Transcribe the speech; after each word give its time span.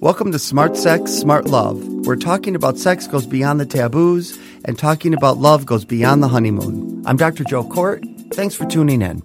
Welcome 0.00 0.32
to 0.32 0.40
Smart 0.40 0.76
Sex, 0.76 1.12
Smart 1.12 1.44
Love. 1.44 1.86
We're 1.86 2.16
talking 2.16 2.56
about 2.56 2.76
sex 2.76 3.06
goes 3.06 3.28
beyond 3.28 3.60
the 3.60 3.66
taboos 3.66 4.36
and 4.64 4.76
talking 4.76 5.14
about 5.14 5.38
love 5.38 5.66
goes 5.66 5.84
beyond 5.84 6.20
the 6.20 6.28
honeymoon. 6.28 7.04
I'm 7.06 7.16
Dr. 7.16 7.44
Joe 7.44 7.62
Kort. 7.62 8.34
Thanks 8.34 8.56
for 8.56 8.64
tuning 8.64 9.02
in. 9.02 9.22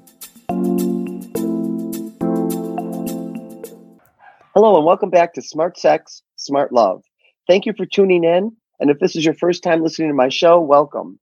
Hello, 4.54 4.76
and 4.76 4.86
welcome 4.86 5.10
back 5.10 5.34
to 5.34 5.42
Smart 5.42 5.80
Sex, 5.80 6.22
Smart 6.36 6.72
Love. 6.72 7.02
Thank 7.48 7.66
you 7.66 7.74
for 7.76 7.88
tuning 7.88 8.24
in. 8.24 8.56
And 8.80 8.90
if 8.90 9.00
this 9.00 9.16
is 9.16 9.26
your 9.26 9.34
first 9.34 9.64
time 9.64 9.84
listening 9.84 10.10
to 10.10 10.16
my 10.16 10.30
show, 10.30 10.60
welcome. 10.62 11.20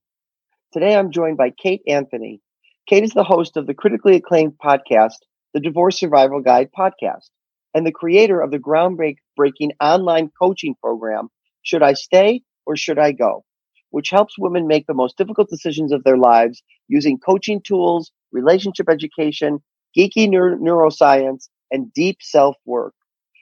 Today 0.73 0.95
I'm 0.95 1.11
joined 1.11 1.37
by 1.37 1.49
Kate 1.51 1.81
Anthony. 1.87 2.41
Kate 2.87 3.03
is 3.03 3.11
the 3.13 3.23
host 3.23 3.57
of 3.57 3.67
the 3.67 3.73
critically 3.73 4.15
acclaimed 4.15 4.53
podcast, 4.63 5.17
the 5.53 5.59
Divorce 5.59 5.99
Survival 5.99 6.41
Guide 6.41 6.69
podcast, 6.77 7.29
and 7.73 7.85
the 7.85 7.91
creator 7.91 8.41
of 8.41 8.51
the 8.51 8.59
groundbreaking 8.59 9.71
online 9.81 10.29
coaching 10.39 10.75
program, 10.81 11.29
Should 11.63 11.83
I 11.83 11.93
Stay 11.93 12.43
or 12.65 12.75
Should 12.77 12.99
I 12.99 13.11
Go? 13.11 13.43
which 13.89 14.09
helps 14.09 14.37
women 14.37 14.67
make 14.67 14.85
the 14.85 14.93
most 14.93 15.17
difficult 15.17 15.49
decisions 15.49 15.91
of 15.91 16.03
their 16.03 16.17
lives 16.17 16.61
using 16.87 17.17
coaching 17.17 17.61
tools, 17.61 18.11
relationship 18.31 18.89
education, 18.89 19.59
geeky 19.97 20.29
neuro- 20.29 20.57
neuroscience, 20.57 21.47
and 21.71 21.91
deep 21.93 22.17
self 22.21 22.55
work. 22.65 22.93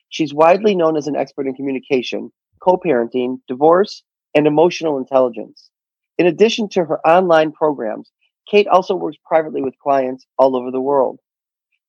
She's 0.10 0.34
widely 0.34 0.76
known 0.76 0.98
as 0.98 1.08
an 1.08 1.16
expert 1.16 1.48
in 1.48 1.56
communication, 1.56 2.32
co 2.62 2.78
parenting, 2.78 3.40
divorce, 3.48 4.04
and 4.36 4.46
emotional 4.46 4.98
intelligence. 4.98 5.70
In 6.18 6.28
addition 6.28 6.70
to 6.70 6.86
her 6.86 7.06
online 7.08 7.52
programs, 7.52 8.12
Kate 8.50 8.68
also 8.68 8.96
works 8.96 9.18
privately 9.26 9.62
with 9.62 9.80
clients 9.80 10.28
all 10.38 10.56
over 10.56 10.70
the 10.70 10.82
world. 10.82 11.20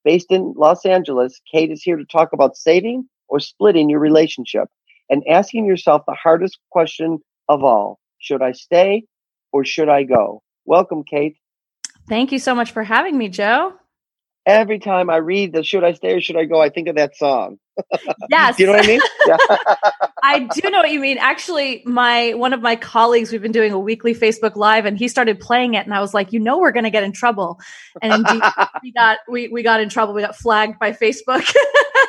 Based 0.04 0.30
in 0.30 0.54
Los 0.56 0.86
Angeles, 0.86 1.40
Kate 1.52 1.70
is 1.70 1.82
here 1.82 1.96
to 1.96 2.04
talk 2.04 2.32
about 2.32 2.56
saving 2.56 3.08
or 3.28 3.40
splitting 3.40 3.90
your 3.90 4.00
relationship 4.00 4.68
and 5.10 5.22
asking 5.28 5.66
yourself 5.66 6.02
the 6.06 6.14
hardest 6.14 6.58
question 6.70 7.18
of 7.48 7.62
all 7.62 7.98
should 8.18 8.42
I 8.42 8.52
stay 8.52 9.04
or 9.52 9.64
should 9.64 9.88
I 9.88 10.04
go? 10.04 10.42
Welcome, 10.64 11.04
Kate. 11.04 11.36
Thank 12.08 12.32
you 12.32 12.38
so 12.38 12.54
much 12.54 12.72
for 12.72 12.84
having 12.84 13.18
me, 13.18 13.28
Joe. 13.28 13.74
Every 14.46 14.78
time 14.78 15.10
I 15.10 15.16
read 15.16 15.52
the 15.52 15.64
should 15.64 15.84
I 15.84 15.92
stay 15.92 16.14
or 16.14 16.20
should 16.20 16.36
I 16.36 16.44
go, 16.44 16.60
I 16.60 16.68
think 16.70 16.88
of 16.88 16.96
that 16.96 17.16
song. 17.16 17.58
Yes. 18.30 18.58
You 18.58 18.66
know 18.66 18.72
what 18.72 18.84
I 18.84 18.86
mean? 18.86 19.00
Yeah. 19.26 19.36
I 20.26 20.40
do 20.40 20.70
know 20.70 20.78
what 20.78 20.90
you 20.90 21.00
mean. 21.00 21.18
Actually, 21.18 21.82
my 21.86 22.32
one 22.34 22.52
of 22.52 22.60
my 22.60 22.74
colleagues, 22.76 23.30
we've 23.30 23.42
been 23.42 23.52
doing 23.52 23.72
a 23.72 23.78
weekly 23.78 24.14
Facebook 24.14 24.56
Live, 24.56 24.84
and 24.84 24.98
he 24.98 25.06
started 25.08 25.38
playing 25.38 25.74
it, 25.74 25.86
and 25.86 25.94
I 25.94 26.00
was 26.00 26.14
like, 26.14 26.32
you 26.32 26.40
know, 26.40 26.58
we're 26.58 26.72
going 26.72 26.84
to 26.84 26.90
get 26.90 27.04
in 27.04 27.12
trouble, 27.12 27.60
and 28.02 28.12
indeed, 28.12 28.42
we 28.82 28.92
got 28.96 29.18
we 29.28 29.48
we 29.48 29.62
got 29.62 29.80
in 29.80 29.88
trouble. 29.88 30.14
We 30.14 30.22
got 30.22 30.36
flagged 30.36 30.78
by 30.78 30.92
Facebook. 30.92 31.54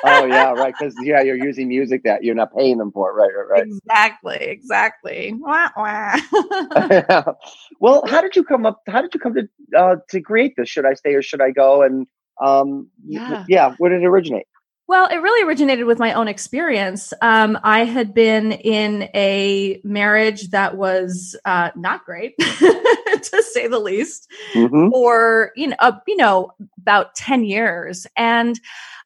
oh 0.04 0.26
yeah, 0.26 0.52
right. 0.54 0.74
Because 0.78 0.96
yeah, 1.04 1.22
you're 1.22 1.38
using 1.38 1.68
music 1.68 2.04
that 2.04 2.24
you're 2.24 2.36
not 2.36 2.56
paying 2.56 2.78
them 2.80 2.92
for. 2.92 3.14
Right, 3.16 3.32
right, 3.36 3.48
right. 3.50 3.68
Exactly, 3.68 4.38
exactly. 4.38 5.34
Wah, 5.38 5.70
wah. 5.78 6.18
well, 7.80 8.04
how 8.08 8.22
did 8.22 8.36
you 8.36 8.44
come 8.44 8.66
up? 8.66 8.82
How 8.88 9.02
did 9.02 9.14
you 9.14 9.20
come 9.20 9.36
to 9.36 9.78
uh, 9.78 9.96
to 10.10 10.22
create 10.22 10.56
this? 10.58 10.70
Should 10.70 10.86
I 10.86 10.94
stay 10.94 11.14
or 11.14 11.22
should 11.22 11.42
I 11.42 11.52
go? 11.52 11.84
And 11.84 12.08
um, 12.42 12.90
Yeah. 13.06 13.46
yeah, 13.48 13.76
where 13.78 13.92
did 13.92 14.02
it 14.02 14.06
originate? 14.06 14.48
Well, 14.90 15.08
it 15.08 15.18
really 15.18 15.46
originated 15.46 15.86
with 15.86 16.00
my 16.00 16.14
own 16.14 16.30
experience. 16.30 17.12
Um, 17.22 17.60
I 17.62 17.84
had 17.84 18.14
been 18.14 18.54
in 18.54 19.10
a 19.14 19.82
marriage 19.84 20.52
that 20.52 20.78
was 20.78 21.36
uh, 21.44 21.72
not 21.76 22.06
great, 22.06 22.36
to 22.40 23.44
say 23.44 23.68
the 23.68 23.80
least, 23.80 24.30
Mm-hmm. 24.54 24.90
for 24.92 25.52
you 25.58 25.68
know, 25.68 25.76
uh, 25.80 26.00
you 26.08 26.16
know, 26.16 26.52
about 26.80 27.16
ten 27.16 27.44
years, 27.44 28.08
and 28.16 28.58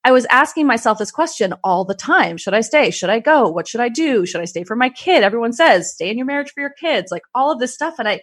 I 0.05 0.11
was 0.11 0.25
asking 0.29 0.67
myself 0.67 0.99
this 0.99 1.11
question 1.11 1.53
all 1.63 1.83
the 1.83 1.95
time: 1.95 2.37
Should 2.37 2.53
I 2.53 2.61
stay? 2.61 2.91
Should 2.91 3.09
I 3.09 3.19
go? 3.19 3.49
What 3.49 3.67
should 3.67 3.81
I 3.81 3.89
do? 3.89 4.25
Should 4.27 4.41
I 4.41 4.45
stay 4.45 4.63
for 4.63 4.75
my 4.75 4.89
kid? 4.89 5.23
Everyone 5.23 5.51
says 5.53 5.93
stay 5.93 6.09
in 6.11 6.17
your 6.17 6.27
marriage 6.27 6.51
for 6.53 6.61
your 6.61 6.73
kids, 6.79 7.11
like 7.11 7.23
all 7.33 7.51
of 7.51 7.59
this 7.59 7.73
stuff, 7.73 7.95
and 7.97 8.07
I, 8.07 8.21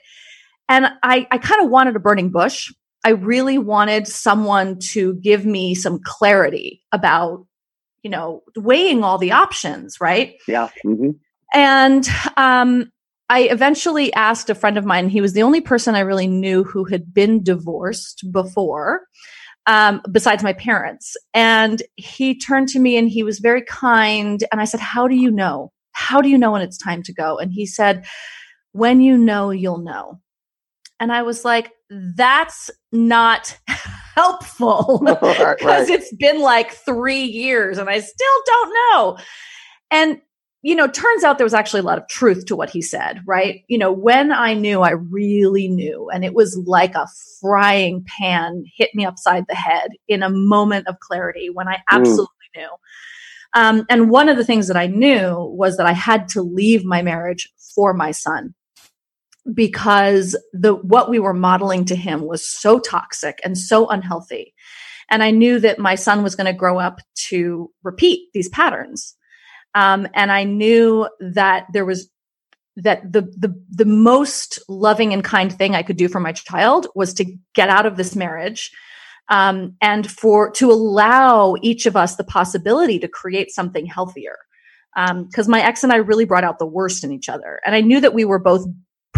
and 0.69 0.87
I, 1.03 1.27
I 1.31 1.39
kind 1.39 1.65
of 1.65 1.71
wanted 1.71 1.97
a 1.97 2.01
burning 2.01 2.31
bush. 2.31 2.71
I 3.05 3.11
really 3.11 3.59
wanted 3.59 4.07
someone 4.07 4.79
to 4.91 5.15
give 5.15 5.47
me 5.47 5.75
some 5.75 6.01
clarity 6.03 6.83
about, 6.93 7.47
you 8.03 8.11
know, 8.11 8.43
weighing 8.57 9.05
all 9.05 9.19
the 9.19 9.33
options, 9.33 10.01
right? 10.01 10.35
Yeah. 10.47 10.69
hmm 10.83 11.11
And 11.55 12.07
um, 12.37 12.91
I 13.31 13.43
eventually 13.43 14.13
asked 14.15 14.51
a 14.51 14.55
friend 14.55 14.79
of 14.79 14.85
mine, 14.85 15.09
he 15.09 15.21
was 15.21 15.33
the 15.33 15.43
only 15.43 15.61
person 15.61 15.95
I 15.95 16.01
really 16.01 16.27
knew 16.27 16.65
who 16.65 16.85
had 16.85 17.13
been 17.13 17.43
divorced 17.43 18.25
before, 18.33 19.03
um, 19.67 20.01
besides 20.11 20.43
my 20.43 20.55
parents. 20.55 21.17
And 21.35 21.83
he 21.97 22.39
turned 22.39 22.69
to 22.71 22.79
me 22.79 22.97
and 22.97 23.09
he 23.09 23.23
was 23.23 23.39
very 23.39 23.63
kind. 23.63 24.43
And 24.51 24.61
I 24.61 24.65
said, 24.65 24.81
How 24.81 25.07
do 25.07 25.15
you 25.15 25.31
know? 25.31 25.73
How 25.93 26.21
do 26.21 26.29
you 26.29 26.39
know 26.39 26.53
when 26.53 26.63
it's 26.63 26.79
time 26.79 27.03
to 27.05 27.13
go? 27.13 27.39
And 27.39 27.53
he 27.53 27.67
said, 27.67 28.07
When 28.73 29.01
you 29.01 29.19
know, 29.19 29.51
you'll 29.51 29.79
know. 29.83 30.21
And 31.01 31.13
I 31.13 31.23
was 31.23 31.45
like, 31.45 31.71
That's 31.91 32.71
not 32.93 33.59
helpful 34.15 35.01
because 35.05 35.63
right. 35.63 35.89
it's 35.89 36.15
been 36.17 36.41
like 36.41 36.73
three 36.73 37.23
years 37.23 37.79
and 37.79 37.89
I 37.89 38.01
still 38.01 38.43
don't 38.47 38.75
know. 38.75 39.19
And, 39.91 40.21
you 40.63 40.75
know, 40.75 40.89
turns 40.89 41.25
out 41.25 41.39
there 41.39 41.45
was 41.45 41.55
actually 41.55 41.81
a 41.81 41.85
lot 41.85 41.99
of 41.99 42.09
truth 42.09 42.47
to 42.47 42.57
what 42.57 42.69
he 42.69 42.83
said, 42.83 43.23
right? 43.27 43.63
You 43.69 43.79
know, 43.79 43.93
when 43.93 44.33
I 44.33 44.55
knew, 44.55 44.83
I 44.83 44.91
really 44.91 45.69
knew. 45.69 46.11
And 46.13 46.25
it 46.25 46.35
was 46.35 46.61
like 46.67 46.95
a 46.95 47.07
frying 47.41 48.05
pan 48.07 48.65
hit 48.77 48.91
me 48.95 49.07
upside 49.07 49.45
the 49.49 49.55
head 49.55 49.91
in 50.09 50.23
a 50.23 50.31
moment 50.31 50.89
of 50.89 51.01
clarity 51.01 51.49
when 51.49 51.69
I 51.69 51.79
absolutely 51.91 52.35
knew. 52.57 52.69
Um, 53.55 53.87
and 53.89 54.11
one 54.11 54.29
of 54.29 54.37
the 54.37 54.45
things 54.45 54.69
that 54.69 54.77
I 54.77 54.89
knew 54.89 55.35
was 55.57 55.79
that 55.79 55.87
I 55.87 55.93
had 55.93 56.29
to 56.31 56.43
leave 56.43 56.85
my 56.85 57.01
marriage 57.03 57.49
for 57.75 57.95
my 57.95 58.11
son 58.11 58.55
because 59.53 60.37
the 60.53 60.75
what 60.75 61.11
we 61.11 61.19
were 61.19 61.35
modeling 61.35 61.85
to 61.87 61.97
him 61.97 62.23
was 62.23 62.47
so 62.47 62.79
toxic 62.79 63.39
and 63.45 63.57
so 63.57 63.89
unhealthy. 63.89 64.55
And 65.11 65.23
i 65.23 65.31
knew 65.31 65.59
that 65.61 65.79
my 65.79 65.95
son 65.95 66.23
was 66.23 66.35
going 66.35 66.47
to 66.47 66.53
grow 66.53 66.79
up 66.79 67.01
to 67.29 67.71
repeat 67.83 68.29
these 68.35 68.49
patterns. 68.49 69.15
Um, 69.75 70.09
and 70.15 70.33
i 70.33 70.45
knew 70.45 71.09
that 71.21 71.67
there 71.73 71.85
was 71.85 72.11
that 72.77 73.13
the 73.13 73.23
the 73.37 73.55
the 73.71 73.85
most 73.85 74.61
loving 74.69 75.13
and 75.13 75.25
kind 75.25 75.53
thing 75.53 75.75
i 75.75 75.83
could 75.83 75.97
do 75.97 76.09
for 76.09 76.21
my 76.21 76.33
child 76.33 76.87
was 76.95 77.13
to 77.15 77.25
get 77.55 77.69
out 77.69 77.87
of 77.87 77.97
this 77.97 78.15
marriage 78.15 78.71
um, 79.29 79.77
and 79.81 80.11
for 80.11 80.51
to 80.53 80.71
allow 80.71 81.55
each 81.63 81.87
of 81.87 81.97
us 81.97 82.17
the 82.17 82.25
possibility 82.25 82.99
to 82.99 83.09
create 83.09 83.51
something 83.51 83.87
healthier. 83.87 84.37
Because 84.97 85.47
my 85.49 85.63
ex 85.63 85.85
and 85.85 85.93
i 85.93 85.97
really 85.97 86.25
brought 86.25 86.45
out 86.45 86.59
the 86.59 86.67
worst 86.67 87.05
in 87.05 87.13
each 87.13 87.29
other. 87.29 87.61
And 87.65 87.75
i 87.75 87.81
knew 87.81 88.01
that 88.01 88.15
we 88.15 88.25
were 88.25 88.41
both 88.41 88.67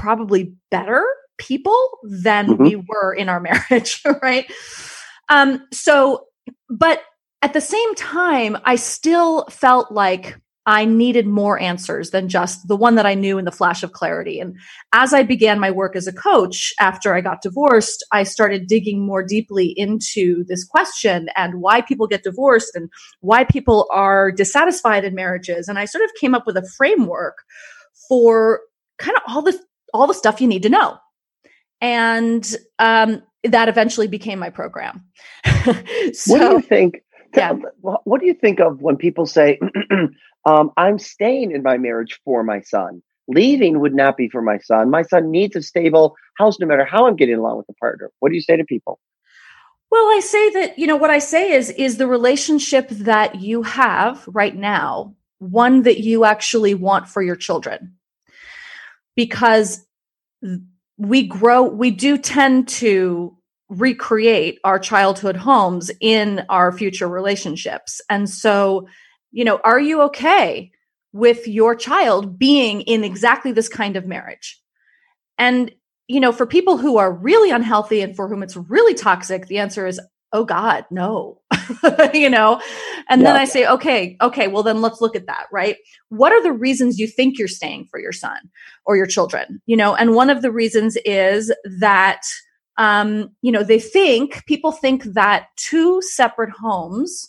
probably 0.00 0.54
better 0.70 1.04
people 1.38 1.98
than 2.04 2.48
Mhm. 2.48 2.58
we 2.58 2.76
were 2.76 3.12
in 3.14 3.28
our 3.28 3.40
marriage, 3.70 4.02
right? 4.22 4.50
Um, 5.28 5.66
so, 5.72 6.26
but 6.68 7.02
at 7.42 7.52
the 7.52 7.60
same 7.60 7.94
time, 7.94 8.56
I 8.64 8.76
still 8.76 9.44
felt 9.50 9.92
like 9.92 10.36
I 10.66 10.84
needed 10.84 11.26
more 11.26 11.58
answers 11.58 12.10
than 12.10 12.28
just 12.28 12.68
the 12.68 12.76
one 12.76 12.94
that 12.96 13.06
I 13.06 13.14
knew 13.14 13.38
in 13.38 13.46
the 13.46 13.50
flash 13.50 13.82
of 13.82 13.92
clarity. 13.92 14.38
And 14.40 14.54
as 14.92 15.14
I 15.14 15.22
began 15.22 15.58
my 15.58 15.70
work 15.70 15.96
as 15.96 16.06
a 16.06 16.12
coach 16.12 16.72
after 16.78 17.14
I 17.14 17.22
got 17.22 17.40
divorced, 17.42 18.04
I 18.12 18.24
started 18.24 18.66
digging 18.66 19.04
more 19.04 19.22
deeply 19.24 19.72
into 19.76 20.44
this 20.48 20.64
question 20.64 21.28
and 21.34 21.60
why 21.62 21.80
people 21.80 22.06
get 22.06 22.22
divorced 22.24 22.76
and 22.76 22.90
why 23.20 23.44
people 23.44 23.88
are 23.90 24.30
dissatisfied 24.30 25.04
in 25.04 25.14
marriages. 25.14 25.66
And 25.66 25.78
I 25.78 25.86
sort 25.86 26.04
of 26.04 26.10
came 26.20 26.34
up 26.34 26.46
with 26.46 26.58
a 26.58 26.68
framework 26.76 27.38
for 28.08 28.60
kind 28.98 29.16
of 29.16 29.22
all 29.26 29.42
the 29.42 29.58
all 29.92 30.06
the 30.06 30.14
stuff 30.14 30.40
you 30.40 30.48
need 30.48 30.62
to 30.62 30.68
know. 30.68 30.98
And 31.80 32.46
um, 32.78 33.22
that 33.44 33.68
eventually 33.68 34.06
became 34.06 34.38
my 34.38 34.50
program. 34.50 35.04
what 35.64 35.84
do 36.26 36.52
you 36.52 36.60
think? 36.60 37.02
yeah. 37.34 37.52
What 37.80 38.00
what 38.04 38.20
do 38.20 38.26
you 38.26 38.34
think 38.34 38.60
of 38.60 38.80
when 38.80 38.96
people 38.96 39.26
say, 39.26 39.58
um, 40.44 40.70
"I'm 40.76 40.98
staying 40.98 41.52
in 41.52 41.62
my 41.62 41.78
marriage 41.78 42.20
for 42.24 42.42
my 42.42 42.60
son"? 42.60 43.02
Leaving 43.28 43.80
would 43.80 43.94
not 43.94 44.16
be 44.16 44.28
for 44.28 44.42
my 44.42 44.58
son. 44.58 44.90
My 44.90 45.02
son 45.02 45.30
needs 45.30 45.54
a 45.54 45.62
stable 45.62 46.16
house, 46.36 46.58
no 46.58 46.66
matter 46.66 46.84
how 46.84 47.06
I'm 47.06 47.16
getting 47.16 47.36
along 47.36 47.58
with 47.58 47.66
the 47.68 47.74
partner. 47.74 48.10
What 48.18 48.30
do 48.30 48.34
you 48.34 48.42
say 48.42 48.56
to 48.56 48.64
people? 48.64 48.98
Well, 49.90 50.04
I 50.04 50.20
say 50.20 50.50
that, 50.50 50.78
you 50.78 50.86
know, 50.86 50.96
what 50.96 51.10
I 51.10 51.18
say 51.18 51.52
is, 51.52 51.70
is 51.70 51.96
the 51.96 52.06
relationship 52.06 52.88
that 52.90 53.40
you 53.40 53.62
have 53.62 54.24
right 54.28 54.54
now 54.54 55.14
one 55.38 55.82
that 55.82 56.00
you 56.00 56.24
actually 56.24 56.74
want 56.74 57.08
for 57.08 57.22
your 57.22 57.34
children? 57.34 57.96
Because 59.20 59.84
we 60.96 61.26
grow, 61.26 61.64
we 61.64 61.90
do 61.90 62.16
tend 62.16 62.68
to 62.68 63.36
recreate 63.68 64.58
our 64.64 64.78
childhood 64.78 65.36
homes 65.36 65.90
in 66.00 66.42
our 66.48 66.72
future 66.72 67.06
relationships. 67.06 68.00
And 68.08 68.30
so, 68.30 68.88
you 69.30 69.44
know, 69.44 69.60
are 69.62 69.78
you 69.78 70.00
okay 70.04 70.72
with 71.12 71.46
your 71.46 71.74
child 71.74 72.38
being 72.38 72.80
in 72.82 73.04
exactly 73.04 73.52
this 73.52 73.68
kind 73.68 73.96
of 73.96 74.06
marriage. 74.06 74.58
And, 75.38 75.70
you 76.06 76.20
know, 76.20 76.32
for 76.32 76.46
people 76.46 76.76
who 76.78 76.98
are 76.98 77.12
really 77.12 77.50
unhealthy 77.50 78.00
and 78.00 78.14
for 78.14 78.28
whom 78.28 78.42
it's 78.42 78.56
really 78.56 78.94
toxic, 78.94 79.46
the 79.46 79.58
answer 79.58 79.86
is, 79.86 80.00
oh 80.32 80.44
God, 80.44 80.86
no. 80.90 81.40
you 82.14 82.30
know? 82.30 82.60
And 83.08 83.22
yeah. 83.22 83.32
then 83.32 83.36
I 83.36 83.44
say, 83.44 83.66
okay, 83.66 84.16
okay, 84.20 84.48
well 84.48 84.62
then 84.62 84.80
let's 84.80 85.00
look 85.00 85.16
at 85.16 85.26
that, 85.26 85.46
right? 85.52 85.76
What 86.08 86.32
are 86.32 86.42
the 86.42 86.52
reasons 86.52 86.98
you 86.98 87.06
think 87.06 87.38
you're 87.38 87.48
staying 87.48 87.86
for 87.90 88.00
your 88.00 88.12
son 88.12 88.38
or 88.86 88.96
your 88.96 89.06
children? 89.06 89.60
You 89.66 89.76
know, 89.76 89.94
and 89.94 90.14
one 90.14 90.30
of 90.30 90.42
the 90.42 90.52
reasons 90.52 90.96
is 91.04 91.52
that 91.80 92.22
um, 92.80 93.30
you 93.42 93.52
know, 93.52 93.62
they 93.62 93.78
think 93.78 94.44
people 94.46 94.72
think 94.72 95.04
that 95.04 95.48
two 95.56 96.00
separate 96.00 96.48
homes 96.48 97.28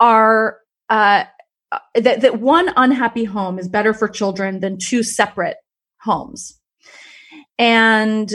are 0.00 0.58
uh, 0.88 1.24
uh, 1.70 1.78
that 1.94 2.22
that 2.22 2.40
one 2.40 2.72
unhappy 2.76 3.22
home 3.22 3.60
is 3.60 3.68
better 3.68 3.94
for 3.94 4.08
children 4.08 4.58
than 4.58 4.78
two 4.78 5.04
separate 5.04 5.58
homes, 6.00 6.58
and 7.56 8.34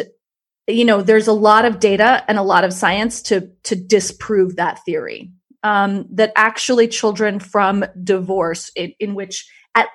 you 0.68 0.86
know, 0.86 1.02
there's 1.02 1.28
a 1.28 1.34
lot 1.34 1.66
of 1.66 1.80
data 1.82 2.24
and 2.30 2.38
a 2.38 2.44
lot 2.44 2.64
of 2.64 2.72
science 2.72 3.22
to 3.24 3.52
to 3.64 3.76
disprove 3.76 4.56
that 4.56 4.80
theory. 4.86 5.32
Um, 5.66 6.06
that 6.12 6.32
actually 6.36 6.88
children 6.88 7.40
from 7.40 7.86
divorce 8.04 8.70
in, 8.76 8.94
in 9.00 9.16
which 9.16 9.50
at 9.74 9.88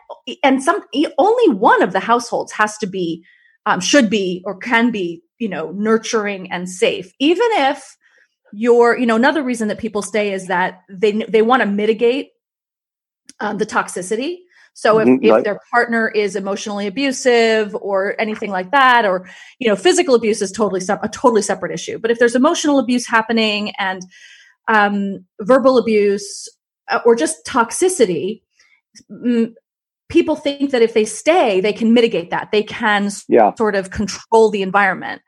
and 0.42 0.60
some 0.60 0.82
only 1.16 1.54
one 1.54 1.80
of 1.80 1.92
the 1.92 2.00
households 2.00 2.50
has 2.50 2.76
to 2.78 2.88
be 2.88 3.24
um, 3.66 3.78
should 3.78 4.10
be 4.10 4.42
or 4.44 4.58
can 4.58 4.90
be 4.90 5.22
you 5.40 5.48
know, 5.48 5.72
nurturing 5.72 6.52
and 6.52 6.68
safe. 6.68 7.12
Even 7.18 7.48
if 7.52 7.96
you're, 8.52 8.96
you 8.96 9.06
know, 9.06 9.16
another 9.16 9.42
reason 9.42 9.68
that 9.68 9.78
people 9.78 10.02
stay 10.02 10.32
is 10.32 10.46
that 10.46 10.82
they 10.88 11.12
they 11.12 11.42
want 11.42 11.62
to 11.62 11.66
mitigate 11.66 12.28
um, 13.40 13.58
the 13.58 13.66
toxicity. 13.66 14.36
So 14.74 15.00
if, 15.00 15.08
mm-hmm, 15.08 15.24
if 15.24 15.44
their 15.44 15.58
partner 15.72 16.08
is 16.08 16.36
emotionally 16.36 16.86
abusive 16.86 17.74
or 17.74 18.14
anything 18.20 18.50
like 18.50 18.70
that, 18.70 19.04
or 19.04 19.28
you 19.58 19.68
know, 19.68 19.76
physical 19.76 20.14
abuse 20.14 20.42
is 20.42 20.52
totally 20.52 20.80
a 20.88 21.08
totally 21.08 21.42
separate 21.42 21.72
issue. 21.72 21.98
But 21.98 22.10
if 22.10 22.18
there's 22.18 22.36
emotional 22.36 22.78
abuse 22.78 23.06
happening 23.06 23.72
and 23.78 24.02
um, 24.70 25.24
verbal 25.40 25.76
abuse 25.76 26.48
uh, 26.88 27.00
or 27.04 27.16
just 27.16 27.44
toxicity, 27.44 28.42
people 30.08 30.36
think 30.36 30.70
that 30.70 30.80
if 30.80 30.94
they 30.94 31.04
stay, 31.04 31.60
they 31.60 31.72
can 31.72 31.92
mitigate 31.92 32.30
that. 32.30 32.50
They 32.52 32.62
can 32.62 33.10
yeah. 33.28 33.52
sort 33.54 33.74
of 33.74 33.90
control 33.90 34.50
the 34.50 34.62
environment. 34.62 35.22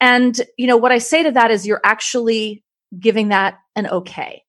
And, 0.00 0.40
you 0.56 0.66
know, 0.66 0.76
what 0.76 0.92
I 0.92 0.98
say 0.98 1.24
to 1.24 1.32
that 1.32 1.50
is 1.50 1.66
you're 1.66 1.80
actually 1.84 2.64
giving 2.98 3.28
that 3.28 3.58
an 3.74 3.88
okay. 3.88 4.42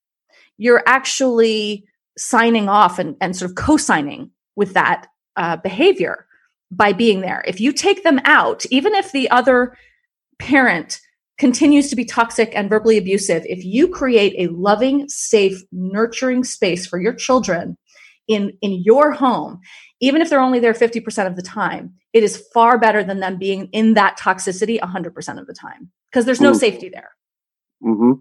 You're 0.58 0.84
actually 0.86 1.86
signing 2.18 2.70
off 2.70 3.00
and, 3.00 3.18
and 3.20 3.36
sort 3.36 3.52
of 3.52 3.56
co 3.56 3.78
signing 3.78 4.32
with 4.56 4.74
that 4.74 5.08
uh, 5.36 5.58
behavior 5.58 6.28
by 6.72 6.94
being 6.94 7.22
there. 7.22 7.44
If 7.48 7.60
you 7.60 7.72
take 7.72 8.04
them 8.04 8.20
out, 8.26 8.66
even 8.68 8.94
if 8.94 9.12
the 9.12 9.30
other 9.32 9.76
parent 10.40 11.00
continues 11.38 11.90
to 11.90 11.96
be 11.96 12.06
toxic 12.06 12.52
and 12.56 12.70
verbally 12.70 12.98
abusive, 12.98 13.44
if 13.46 13.64
you 13.64 13.88
create 13.88 14.34
a 14.38 14.52
loving, 14.54 15.08
safe, 15.10 15.62
nurturing 15.72 16.44
space 16.44 16.88
for 16.88 17.00
your 17.00 17.14
children 17.14 17.78
in 18.28 18.58
in 18.62 18.82
your 18.84 19.12
home 19.12 19.60
even 20.02 20.22
if 20.22 20.30
they're 20.30 20.42
only 20.42 20.60
there 20.60 20.74
50% 20.74 21.28
of 21.28 21.36
the 21.36 21.42
time 21.42 21.94
it 22.14 22.24
is 22.24 22.44
far 22.54 22.78
better 22.78 23.04
than 23.04 23.20
them 23.20 23.38
being 23.38 23.68
in 23.68 23.94
that 23.94 24.18
toxicity 24.18 24.80
100% 24.80 25.40
of 25.40 25.48
the 25.48 25.54
time 25.54 25.92
because 26.12 26.26
there's 26.26 26.42
no 26.42 26.52
mm-hmm. 26.52 26.60
safety 26.60 26.90
there. 26.90 27.12
Mm-hmm. 27.84 28.14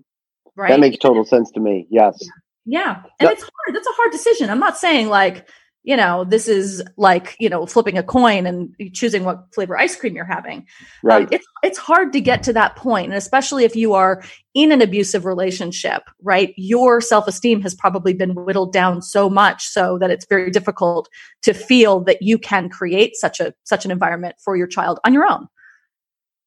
right? 0.57 0.69
that 0.69 0.81
makes 0.81 0.99
total 0.99 1.25
sense 1.25 1.51
to 1.53 1.61
me 1.61 1.87
yes. 1.91 2.19
Yeah, 2.67 2.81
yeah. 2.81 3.03
and 3.21 3.31
it's 3.31 3.43
hard. 3.43 3.75
That's 3.75 3.87
a 3.87 3.93
hard 3.93 4.11
decision. 4.11 4.51
I'm 4.51 4.59
not 4.59 4.79
saying 4.79 5.09
like 5.09 5.49
you 5.85 5.99
know, 5.99 6.25
this 6.25 6.49
is 6.49 6.83
like, 6.97 7.37
you 7.39 7.51
know, 7.51 7.67
flipping 7.67 7.99
a 7.99 8.03
coin 8.03 8.47
and 8.47 8.75
choosing 8.95 9.23
what 9.23 9.55
flavor 9.55 9.79
ice 9.79 9.95
cream 9.95 10.17
you're 10.17 10.25
having. 10.25 10.61
Um, 10.61 10.67
right. 11.03 11.23
Um, 11.25 11.29
it's, 11.31 11.47
it's 11.63 11.79
hard 11.79 12.15
to 12.15 12.23
get 12.23 12.43
to 12.45 12.55
that 12.55 12.75
point, 12.75 13.09
And 13.09 13.15
especially 13.15 13.65
if 13.65 13.77
you 13.77 13.93
are 13.93 14.25
in 14.55 14.73
an 14.73 14.81
abusive 14.81 15.27
relationship, 15.27 16.03
right? 16.23 16.55
Your 16.57 17.03
self 17.03 17.29
esteem 17.29 17.61
has 17.61 17.75
probably 17.75 18.15
been 18.15 18.35
whittled 18.35 18.73
down 18.73 19.03
so 19.03 19.29
much 19.29 19.67
so 19.67 19.99
that 19.99 20.11
it's 20.11 20.25
very 20.27 20.51
difficult 20.51 21.11
to 21.43 21.53
feel 21.53 22.01
that 22.05 22.23
you 22.23 22.39
can 22.39 22.71
create 22.71 23.15
such 23.15 23.39
a, 23.39 23.53
such 23.65 23.85
an 23.85 23.91
environment 23.91 24.37
for 24.43 24.57
your 24.57 24.67
child 24.67 25.01
on 25.05 25.13
your 25.13 25.31
own. 25.31 25.49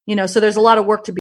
You 0.08 0.16
know, 0.16 0.26
so 0.26 0.40
there's 0.40 0.56
a 0.56 0.62
lot 0.62 0.80
of 0.80 0.86
work 0.88 1.04
to 1.04 1.14
be 1.14 1.20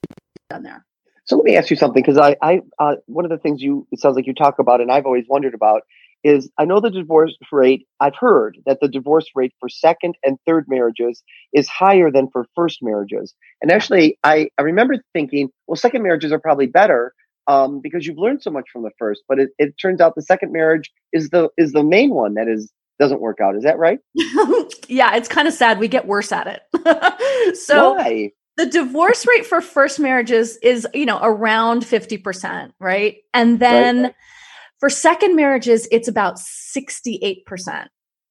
done 0.49 0.63
there. 0.63 0.87
So 1.27 1.37
let 1.37 1.45
me 1.45 1.57
ask 1.57 1.69
you 1.69 1.77
something 1.77 2.03
because 2.03 2.17
I, 2.17 2.37
I, 2.41 2.63
uh, 2.79 2.95
one 3.07 3.27
of 3.27 3.31
the 3.31 3.39
things 3.39 3.61
you, 3.61 3.87
it 3.93 4.01
sounds 4.01 4.17
like 4.17 4.27
you 4.27 4.33
talk 4.33 4.59
about, 4.59 4.81
and 4.81 4.91
I've 4.91 5.05
always 5.05 5.25
wondered 5.29 5.55
about 5.55 5.83
is 6.25 6.51
I 6.59 6.65
know 6.65 6.81
the 6.81 6.91
divorce 6.91 7.37
rate, 7.53 7.87
I've 8.01 8.17
heard 8.17 8.59
that 8.67 8.79
the 8.81 8.89
divorce 8.89 9.27
rate 9.35 9.53
for 9.61 9.69
second 9.69 10.17
and 10.25 10.39
third 10.47 10.67
marriages 10.69 11.23
is 11.53 11.69
higher 11.69 12.11
than 12.11 12.29
for 12.33 12.47
first 12.55 12.79
marriages. 12.83 13.35
And 13.63 13.71
actually, 13.71 14.19
I, 14.25 14.49
I 14.59 14.63
remember 14.63 14.97
thinking, 15.13 15.51
well, 15.67 15.77
second 15.77 16.03
marriages 16.03 16.33
are 16.33 16.41
probably 16.41 16.67
better 16.67 17.13
um, 17.47 17.81
because 17.81 18.07
you've 18.07 18.19
learned 18.19 18.43
so 18.43 18.51
much 18.51 18.65
from 18.73 18.83
the 18.83 18.91
first. 18.99 19.23
But 19.29 19.39
it, 19.39 19.51
it 19.59 19.75
turns 19.81 20.01
out 20.01 20.15
the 20.15 20.23
second 20.23 20.53
marriage 20.53 20.91
is 21.13 21.31
the 21.31 21.49
is 21.57 21.73
the 21.73 21.85
main 21.85 22.11
one 22.11 22.35
that 22.35 22.49
is 22.49 22.73
doesn't 22.99 23.21
work 23.21 23.41
out. 23.41 23.57
Is 23.57 23.65
that 23.65 23.79
right? 23.79 23.99
yeah, 24.89 25.17
it's 25.17 25.29
kind 25.29 25.47
of 25.47 25.55
sad. 25.55 25.79
We 25.79 25.89
get 25.89 26.07
worse 26.07 26.33
at 26.33 26.47
it. 26.47 27.57
so 27.57 27.95
Why? 27.95 28.33
the 28.57 28.67
divorce 28.67 29.27
rate 29.27 29.47
for 29.47 29.61
first 29.61 30.01
marriages 30.01 30.57
is, 30.59 30.87
you 30.95 31.07
know, 31.07 31.19
around 31.23 31.83
50%, 31.83 32.73
right? 32.81 33.19
And 33.35 33.59
then 33.59 34.03
right. 34.03 34.15
For 34.81 34.91
second 34.91 35.37
marriages, 35.37 35.89
it's 35.91 36.09
about 36.09 36.37
68%. 36.37 37.87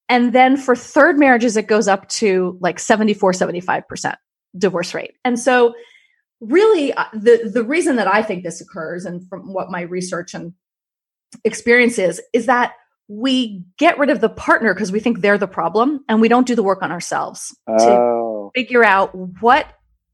And 0.08 0.32
then 0.32 0.56
for 0.56 0.76
third 0.76 1.18
marriages, 1.18 1.56
it 1.56 1.66
goes 1.66 1.88
up 1.88 2.08
to 2.10 2.56
like 2.60 2.78
74, 2.78 3.32
75% 3.32 4.16
divorce 4.56 4.94
rate. 4.94 5.14
And 5.24 5.38
so 5.38 5.74
really 6.40 6.92
uh, 6.92 7.04
the, 7.12 7.50
the 7.52 7.64
reason 7.64 7.96
that 7.96 8.06
I 8.06 8.22
think 8.22 8.44
this 8.44 8.60
occurs 8.60 9.04
and 9.04 9.26
from 9.28 9.52
what 9.52 9.70
my 9.70 9.82
research 9.82 10.34
and 10.34 10.52
experience 11.44 11.98
is, 11.98 12.22
is 12.32 12.46
that 12.46 12.74
we 13.08 13.64
get 13.78 13.98
rid 13.98 14.10
of 14.10 14.20
the 14.20 14.28
partner 14.28 14.74
because 14.74 14.92
we 14.92 15.00
think 15.00 15.20
they're 15.20 15.38
the 15.38 15.46
problem 15.46 16.04
and 16.08 16.20
we 16.20 16.28
don't 16.28 16.46
do 16.46 16.54
the 16.54 16.62
work 16.62 16.82
on 16.82 16.92
ourselves 16.92 17.56
oh. 17.68 18.50
to 18.54 18.60
figure 18.60 18.84
out 18.84 19.14
what 19.40 19.66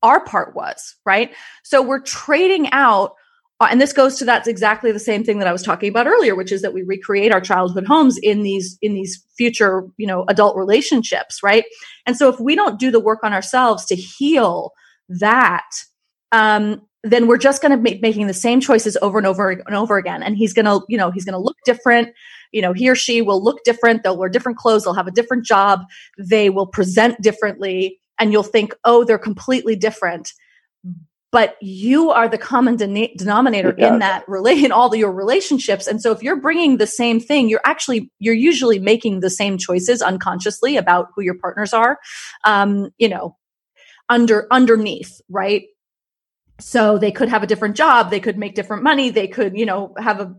our 0.02 0.20
part 0.24 0.54
was, 0.54 0.96
right? 1.06 1.32
So 1.62 1.80
we're 1.82 2.00
trading 2.00 2.68
out 2.72 3.14
uh, 3.62 3.68
and 3.70 3.80
this 3.80 3.92
goes 3.92 4.16
to 4.16 4.24
that's 4.24 4.48
exactly 4.48 4.90
the 4.90 4.98
same 4.98 5.22
thing 5.22 5.38
that 5.38 5.46
I 5.46 5.52
was 5.52 5.62
talking 5.62 5.88
about 5.88 6.08
earlier, 6.08 6.34
which 6.34 6.50
is 6.50 6.62
that 6.62 6.74
we 6.74 6.82
recreate 6.82 7.32
our 7.32 7.40
childhood 7.40 7.86
homes 7.86 8.18
in 8.18 8.42
these 8.42 8.76
in 8.82 8.94
these 8.94 9.24
future, 9.36 9.84
you 9.98 10.06
know, 10.06 10.24
adult 10.28 10.56
relationships, 10.56 11.42
right? 11.44 11.64
And 12.04 12.16
so 12.16 12.28
if 12.28 12.40
we 12.40 12.56
don't 12.56 12.80
do 12.80 12.90
the 12.90 12.98
work 12.98 13.20
on 13.22 13.32
ourselves 13.32 13.84
to 13.86 13.94
heal 13.94 14.72
that, 15.08 15.70
um, 16.32 16.82
then 17.04 17.28
we're 17.28 17.38
just 17.38 17.62
going 17.62 17.70
to 17.70 17.78
be 17.78 18.00
making 18.00 18.26
the 18.26 18.34
same 18.34 18.60
choices 18.60 18.96
over 19.00 19.18
and 19.18 19.26
over 19.28 19.50
and 19.50 19.76
over 19.76 19.96
again. 19.96 20.22
And 20.22 20.36
he's 20.36 20.52
going 20.52 20.66
to, 20.66 20.84
you 20.88 20.98
know, 20.98 21.12
he's 21.12 21.24
going 21.24 21.34
to 21.34 21.38
look 21.38 21.56
different. 21.64 22.08
You 22.50 22.62
know, 22.62 22.72
he 22.72 22.88
or 22.88 22.96
she 22.96 23.22
will 23.22 23.42
look 23.42 23.62
different. 23.64 24.02
They'll 24.02 24.16
wear 24.16 24.28
different 24.28 24.58
clothes. 24.58 24.84
They'll 24.84 24.94
have 24.94 25.06
a 25.06 25.12
different 25.12 25.44
job. 25.44 25.82
They 26.18 26.50
will 26.50 26.66
present 26.66 27.20
differently. 27.22 28.00
And 28.18 28.32
you'll 28.32 28.42
think, 28.42 28.74
oh, 28.84 29.04
they're 29.04 29.18
completely 29.18 29.76
different 29.76 30.32
but 31.32 31.56
you 31.62 32.10
are 32.10 32.28
the 32.28 32.38
common 32.38 32.76
de- 32.76 33.14
denominator 33.16 33.70
in 33.70 33.98
that 34.00 34.28
relate 34.28 34.62
in 34.62 34.70
all 34.70 34.94
your 34.94 35.10
relationships. 35.10 35.86
And 35.86 36.00
so 36.00 36.12
if 36.12 36.22
you're 36.22 36.40
bringing 36.40 36.76
the 36.76 36.86
same 36.86 37.18
thing 37.18 37.48
you're 37.48 37.62
actually 37.64 38.10
you're 38.20 38.34
usually 38.34 38.78
making 38.78 39.20
the 39.20 39.30
same 39.30 39.58
choices 39.58 40.02
unconsciously 40.02 40.76
about 40.76 41.08
who 41.16 41.22
your 41.22 41.38
partners 41.38 41.72
are 41.72 41.98
um 42.44 42.90
you 42.98 43.08
know 43.08 43.36
under 44.08 44.46
underneath 44.52 45.20
right? 45.28 45.64
So 46.60 46.98
they 46.98 47.10
could 47.10 47.28
have 47.30 47.42
a 47.42 47.46
different 47.46 47.76
job 47.76 48.10
they 48.10 48.20
could 48.20 48.38
make 48.38 48.54
different 48.54 48.82
money 48.82 49.10
they 49.10 49.26
could 49.26 49.56
you 49.56 49.66
know 49.66 49.94
have 49.98 50.20
a 50.20 50.34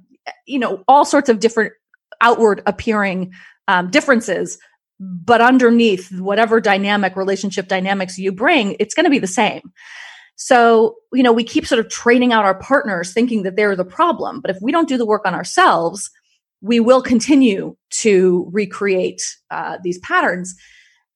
you 0.45 0.59
know 0.59 0.83
all 0.87 1.03
sorts 1.03 1.27
of 1.27 1.39
different 1.39 1.73
outward 2.21 2.61
appearing 2.65 3.33
um, 3.67 3.89
differences. 3.89 4.59
But 4.99 5.41
underneath 5.41 6.11
whatever 6.11 6.61
dynamic 6.61 7.15
relationship 7.15 7.67
dynamics 7.67 8.17
you 8.17 8.31
bring 8.31 8.77
it's 8.79 8.93
going 8.93 9.05
to 9.05 9.09
be 9.09 9.19
the 9.19 9.27
same 9.27 9.73
so, 10.35 10.95
you 11.13 11.23
know, 11.23 11.31
we 11.31 11.43
keep 11.43 11.65
sort 11.65 11.79
of 11.79 11.89
training 11.89 12.33
out 12.33 12.45
our 12.45 12.55
partners 12.55 13.13
thinking 13.13 13.43
that 13.43 13.55
they're 13.55 13.75
the 13.75 13.85
problem. 13.85 14.41
But 14.41 14.51
if 14.51 14.57
we 14.61 14.71
don't 14.71 14.89
do 14.89 14.97
the 14.97 15.05
work 15.05 15.23
on 15.25 15.33
ourselves, 15.33 16.09
we 16.61 16.79
will 16.79 17.01
continue 17.01 17.75
to 17.91 18.49
recreate 18.51 19.21
uh, 19.51 19.77
these 19.83 19.99
patterns. 19.99 20.55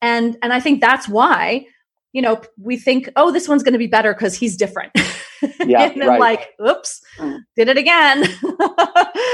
And, 0.02 0.38
and 0.44 0.54
I 0.54 0.60
think 0.60 0.82
that's 0.82 1.08
why, 1.08 1.66
you 2.14 2.22
know, 2.22 2.42
we 2.62 2.78
think, 2.78 3.10
oh, 3.16 3.32
this 3.32 3.48
one's 3.48 3.64
going 3.64 3.74
to 3.74 3.80
be 3.80 3.88
better 3.88 4.14
because 4.14 4.36
he's 4.36 4.56
different. 4.56 4.92
Yeah, 5.60 5.84
and 5.84 6.02
then 6.02 6.08
right. 6.08 6.20
like, 6.20 6.50
oops, 6.66 7.02
did 7.56 7.68
it 7.68 7.78
again. 7.78 8.24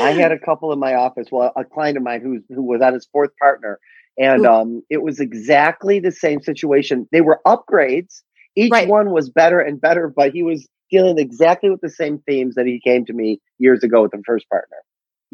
I 0.02 0.14
had 0.18 0.32
a 0.34 0.40
couple 0.40 0.74
in 0.74 0.80
my 0.80 0.96
office. 0.96 1.28
Well, 1.32 1.52
a 1.56 1.64
client 1.64 1.96
of 1.96 2.04
mine 2.04 2.22
who 2.22 2.42
who 2.54 2.64
was 2.64 2.82
on 2.82 2.94
his 2.94 3.06
fourth 3.06 3.30
partner, 3.40 3.80
and 4.18 4.46
um, 4.46 4.82
it 4.90 5.02
was 5.02 5.20
exactly 5.20 6.00
the 6.00 6.12
same 6.12 6.42
situation. 6.42 7.08
They 7.12 7.22
were 7.22 7.40
upgrades, 7.46 8.22
each 8.56 8.72
right. 8.72 8.88
one 8.88 9.12
was 9.12 9.30
better 9.30 9.60
and 9.60 9.80
better, 9.80 10.12
but 10.16 10.32
he 10.32 10.44
was 10.44 10.68
dealing 10.92 11.18
exactly 11.18 11.70
with 11.70 11.82
the 11.82 11.90
same 11.90 12.20
themes 12.20 12.56
that 12.56 12.66
he 12.66 12.80
came 12.84 13.06
to 13.06 13.14
me 13.14 13.40
years 13.58 13.84
ago 13.84 14.04
with 14.04 14.12
the 14.12 14.22
first 14.26 14.46
partner. 14.50 14.78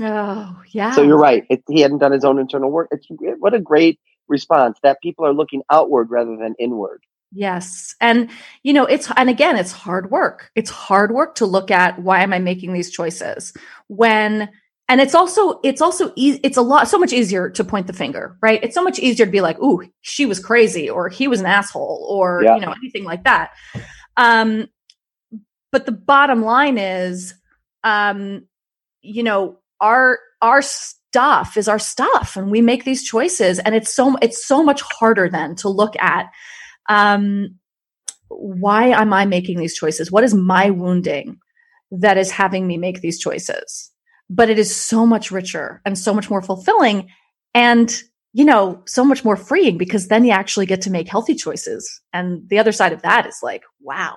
Oh, 0.01 0.61
yeah. 0.69 0.93
So 0.95 1.01
you're 1.01 1.17
right. 1.17 1.43
It, 1.49 1.63
he 1.67 1.81
hadn't 1.81 1.97
done 1.97 2.13
his 2.13 2.23
own 2.23 2.39
internal 2.39 2.71
work. 2.71 2.87
It's 2.91 3.05
what 3.39 3.53
a 3.53 3.59
great 3.59 3.99
response 4.29 4.77
that 4.83 5.01
people 5.01 5.25
are 5.25 5.33
looking 5.33 5.61
outward 5.69 6.09
rather 6.09 6.37
than 6.37 6.55
inward. 6.57 7.03
Yes. 7.31 7.95
And, 7.99 8.29
you 8.63 8.73
know, 8.73 8.85
it's, 8.85 9.11
and 9.15 9.29
again, 9.29 9.57
it's 9.57 9.71
hard 9.71 10.09
work. 10.09 10.51
It's 10.55 10.69
hard 10.69 11.11
work 11.11 11.35
to 11.35 11.45
look 11.45 11.69
at 11.69 11.99
why 11.99 12.23
am 12.23 12.33
I 12.33 12.39
making 12.39 12.73
these 12.73 12.89
choices 12.89 13.53
when, 13.87 14.49
and 14.89 14.99
it's 14.99 15.15
also, 15.15 15.59
it's 15.63 15.81
also, 15.81 16.11
e- 16.17 16.39
it's 16.43 16.57
a 16.57 16.61
lot, 16.61 16.87
so 16.89 16.97
much 16.97 17.13
easier 17.13 17.49
to 17.51 17.63
point 17.63 17.87
the 17.87 17.93
finger, 17.93 18.35
right? 18.41 18.59
It's 18.63 18.75
so 18.75 18.83
much 18.83 18.99
easier 18.99 19.25
to 19.25 19.31
be 19.31 19.39
like, 19.39 19.59
ooh, 19.59 19.83
she 20.01 20.25
was 20.25 20.39
crazy 20.39 20.89
or 20.89 21.07
he 21.07 21.27
was 21.27 21.39
an 21.39 21.45
asshole 21.45 22.07
or, 22.09 22.41
Yeah. 22.43 22.55
you 22.55 22.61
know, 22.61 22.71
anything 22.73 23.03
like 23.03 23.23
that. 23.23 23.51
Um, 24.17 24.67
but 25.71 25.85
the 25.85 25.91
bottom 25.91 26.41
line 26.41 26.77
is, 26.77 27.35
um, 27.83 28.47
you 29.01 29.23
know, 29.23 29.59
our, 29.79 30.19
our 30.41 30.61
stuff 30.61 31.55
is 31.55 31.67
our 31.67 31.79
stuff 31.79 32.35
and 32.35 32.49
we 32.51 32.61
make 32.61 32.83
these 32.83 33.03
choices 33.03 33.59
and 33.59 33.75
it's 33.75 33.93
so, 33.93 34.15
it's 34.21 34.45
so 34.45 34.63
much 34.63 34.81
harder 34.81 35.29
then 35.29 35.55
to 35.57 35.69
look 35.69 35.95
at, 36.01 36.25
um, 36.89 37.59
why 38.27 38.87
am 38.87 39.13
I 39.13 39.25
making 39.25 39.59
these 39.59 39.75
choices? 39.75 40.11
What 40.11 40.23
is 40.23 40.33
my 40.33 40.71
wounding 40.71 41.37
that 41.91 42.17
is 42.17 42.31
having 42.31 42.65
me 42.67 42.77
make 42.77 43.01
these 43.01 43.19
choices? 43.19 43.91
But 44.29 44.49
it 44.49 44.59
is 44.59 44.75
so 44.75 45.05
much 45.05 45.31
richer 45.31 45.81
and 45.85 45.97
so 45.97 46.13
much 46.13 46.29
more 46.29 46.41
fulfilling 46.41 47.09
and, 47.53 48.01
you 48.33 48.45
know, 48.45 48.81
so 48.85 49.03
much 49.03 49.25
more 49.25 49.35
freeing 49.35 49.77
because 49.77 50.07
then 50.07 50.23
you 50.23 50.31
actually 50.31 50.65
get 50.65 50.81
to 50.81 50.91
make 50.91 51.07
healthy 51.07 51.33
choices. 51.33 52.01
And 52.13 52.47
the 52.49 52.59
other 52.59 52.71
side 52.71 52.93
of 52.93 53.01
that 53.01 53.25
is 53.25 53.39
like, 53.41 53.63
wow. 53.81 54.15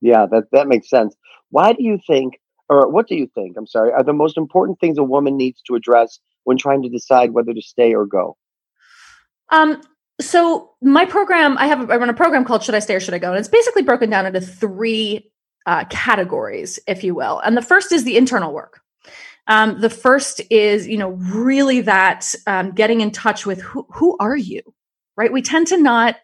Yeah, 0.00 0.26
that 0.32 0.44
that 0.50 0.66
makes 0.66 0.90
sense. 0.90 1.14
Why 1.50 1.72
do 1.72 1.84
you 1.84 1.98
think, 2.06 2.40
or 2.68 2.90
what 2.90 3.06
do 3.06 3.14
you 3.14 3.28
think? 3.34 3.56
I'm 3.56 3.66
sorry, 3.68 3.92
are 3.92 4.02
the 4.02 4.12
most 4.12 4.36
important 4.36 4.80
things 4.80 4.98
a 4.98 5.04
woman 5.04 5.36
needs 5.36 5.62
to 5.68 5.76
address 5.76 6.18
when 6.44 6.58
trying 6.58 6.82
to 6.82 6.88
decide 6.88 7.30
whether 7.30 7.54
to 7.54 7.62
stay 7.62 7.94
or 7.94 8.04
go? 8.04 8.36
Um, 9.50 9.80
so 10.20 10.72
my 10.80 11.04
program, 11.04 11.56
I 11.58 11.66
have 11.66 11.90
I 11.90 11.96
run 11.96 12.08
a 12.08 12.14
program 12.14 12.44
called 12.44 12.62
Should 12.64 12.74
I 12.74 12.80
Stay 12.80 12.94
or 12.94 13.00
Should 13.00 13.14
I 13.14 13.18
Go? 13.18 13.30
And 13.30 13.38
it's 13.38 13.48
basically 13.48 13.82
broken 13.82 14.10
down 14.10 14.26
into 14.26 14.40
three 14.40 15.30
uh, 15.66 15.84
categories, 15.90 16.80
if 16.86 17.04
you 17.04 17.14
will. 17.14 17.38
And 17.40 17.56
the 17.56 17.62
first 17.62 17.92
is 17.92 18.04
the 18.04 18.16
internal 18.16 18.52
work. 18.52 18.80
Um, 19.48 19.80
the 19.80 19.90
first 19.90 20.40
is, 20.50 20.86
you 20.86 20.96
know, 20.96 21.10
really 21.10 21.80
that 21.82 22.34
um, 22.46 22.72
getting 22.72 23.00
in 23.00 23.10
touch 23.10 23.44
with 23.44 23.60
who 23.60 23.86
who 23.90 24.16
are 24.20 24.36
you, 24.36 24.62
right? 25.16 25.32
We 25.32 25.42
tend 25.42 25.66
to 25.68 25.76
not 25.76 26.16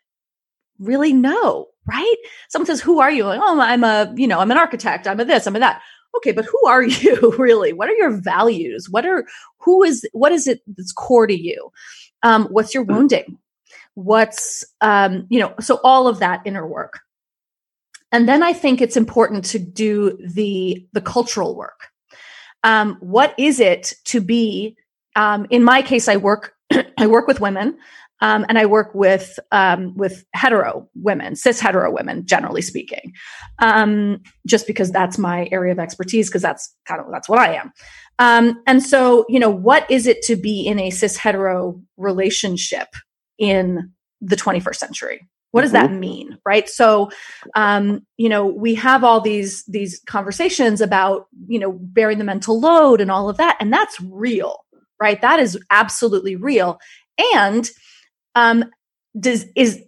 really 0.79 1.13
know, 1.13 1.67
right? 1.87 2.17
Someone 2.49 2.67
says, 2.67 2.81
"Who 2.81 3.01
are 3.01 3.11
you?" 3.11 3.25
Like, 3.25 3.41
oh, 3.43 3.61
I'm 3.61 3.83
a, 3.83 4.13
you 4.17 4.27
know, 4.27 4.39
I'm 4.39 4.51
an 4.51 4.59
architect. 4.59 5.07
I'm 5.09 5.19
a 5.19 5.25
this. 5.25 5.47
I'm 5.47 5.57
a 5.57 5.59
that. 5.59 5.83
Okay, 6.17 6.33
but 6.33 6.45
who 6.45 6.67
are 6.67 6.83
you 6.85 7.35
really? 7.39 7.73
What 7.73 7.89
are 7.89 7.95
your 7.95 8.11
values? 8.11 8.89
What 8.89 9.05
are 9.05 9.27
who 9.59 9.83
is 9.83 10.09
what 10.13 10.33
is 10.33 10.47
it 10.47 10.61
that's 10.77 10.93
core 10.93 11.27
to 11.27 11.39
you? 11.39 11.71
Um, 12.23 12.47
what's 12.47 12.73
your 12.75 12.85
wounding? 12.85 13.39
What's 13.95 14.65
um, 14.81 15.27
you 15.29 15.41
know? 15.41 15.55
So 15.61 15.81
all 15.83 16.07
of 16.07 16.21
that 16.21 16.43
inner 16.45 16.67
work, 16.67 17.01
and 18.13 18.29
then 18.29 18.45
I 18.45 18.53
think 18.53 18.81
it's 18.81 18.97
important 18.97 19.45
to 19.47 19.59
do 19.59 20.17
the 20.25 20.87
the 20.93 21.01
cultural 21.01 21.57
work. 21.57 21.89
Um, 22.69 22.99
what 23.01 23.35
is 23.39 23.61
it 23.61 23.95
to 24.05 24.21
be? 24.21 24.77
Um, 25.17 25.47
in 25.49 25.65
my 25.65 25.81
case, 25.81 26.07
I 26.07 26.17
work 26.17 26.53
I 26.99 27.07
work 27.07 27.27
with 27.27 27.41
women. 27.41 27.79
Um, 28.21 28.45
and 28.49 28.59
I 28.59 28.67
work 28.67 28.93
with 28.95 29.39
um, 29.53 29.97
with 29.97 30.25
hetero 30.35 30.89
women, 30.97 31.37
cis 31.37 31.61
hetero 31.61 31.93
women, 31.93 32.27
generally 32.27 32.63
speaking, 32.63 33.13
um, 33.61 34.21
just 34.45 34.67
because 34.67 34.91
that's 34.91 35.19
my 35.19 35.49
area 35.53 35.71
of 35.71 35.79
expertise. 35.79 36.29
Because 36.29 36.43
that's 36.43 36.75
kind 36.85 37.01
of 37.01 37.07
that's 37.13 37.29
what 37.29 37.39
I 37.39 37.55
am. 37.55 37.73
Um, 38.19 38.61
and 38.67 38.83
so, 38.83 39.25
you 39.29 39.39
know, 39.39 39.51
what 39.51 39.89
is 39.89 40.09
it 40.09 40.21
to 40.23 40.35
be 40.35 40.67
in 40.67 40.81
a 40.81 40.91
cis 40.91 41.17
hetero 41.17 41.81
relationship 41.97 42.89
in 43.39 43.93
the 44.21 44.37
21st 44.37 44.77
century? 44.77 45.29
What 45.51 45.63
does 45.63 45.73
that 45.73 45.93
mean, 45.93 46.37
right? 46.45 46.69
So, 46.69 47.11
um, 47.55 48.07
you 48.19 48.29
know, 48.29 48.47
we 48.47 48.75
have 48.75 49.03
all 49.03 49.21
these 49.21 49.65
these 49.65 50.01
conversations 50.07 50.81
about 50.81 51.27
you 51.47 51.59
know 51.59 51.73
bearing 51.73 52.19
the 52.19 52.25
mental 52.25 52.61
load 52.61 53.01
and 53.01 53.11
all 53.11 53.31
of 53.31 53.39
that, 53.39 53.57
and 53.59 53.73
that's 53.73 53.99
real, 54.01 54.65
right? 55.01 55.21
That 55.23 55.41
is 55.41 55.59
absolutely 55.71 56.37
real, 56.37 56.79
and 57.35 57.69
um 58.35 58.65
does 59.19 59.47
is 59.57 59.83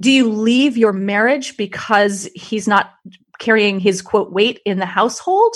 do 0.00 0.10
you 0.10 0.28
leave 0.28 0.76
your 0.76 0.92
marriage 0.92 1.56
because 1.56 2.28
he's 2.34 2.66
not 2.66 2.92
carrying 3.38 3.78
his 3.80 4.02
quote 4.02 4.32
weight 4.32 4.60
in 4.64 4.78
the 4.78 4.86
household 4.86 5.54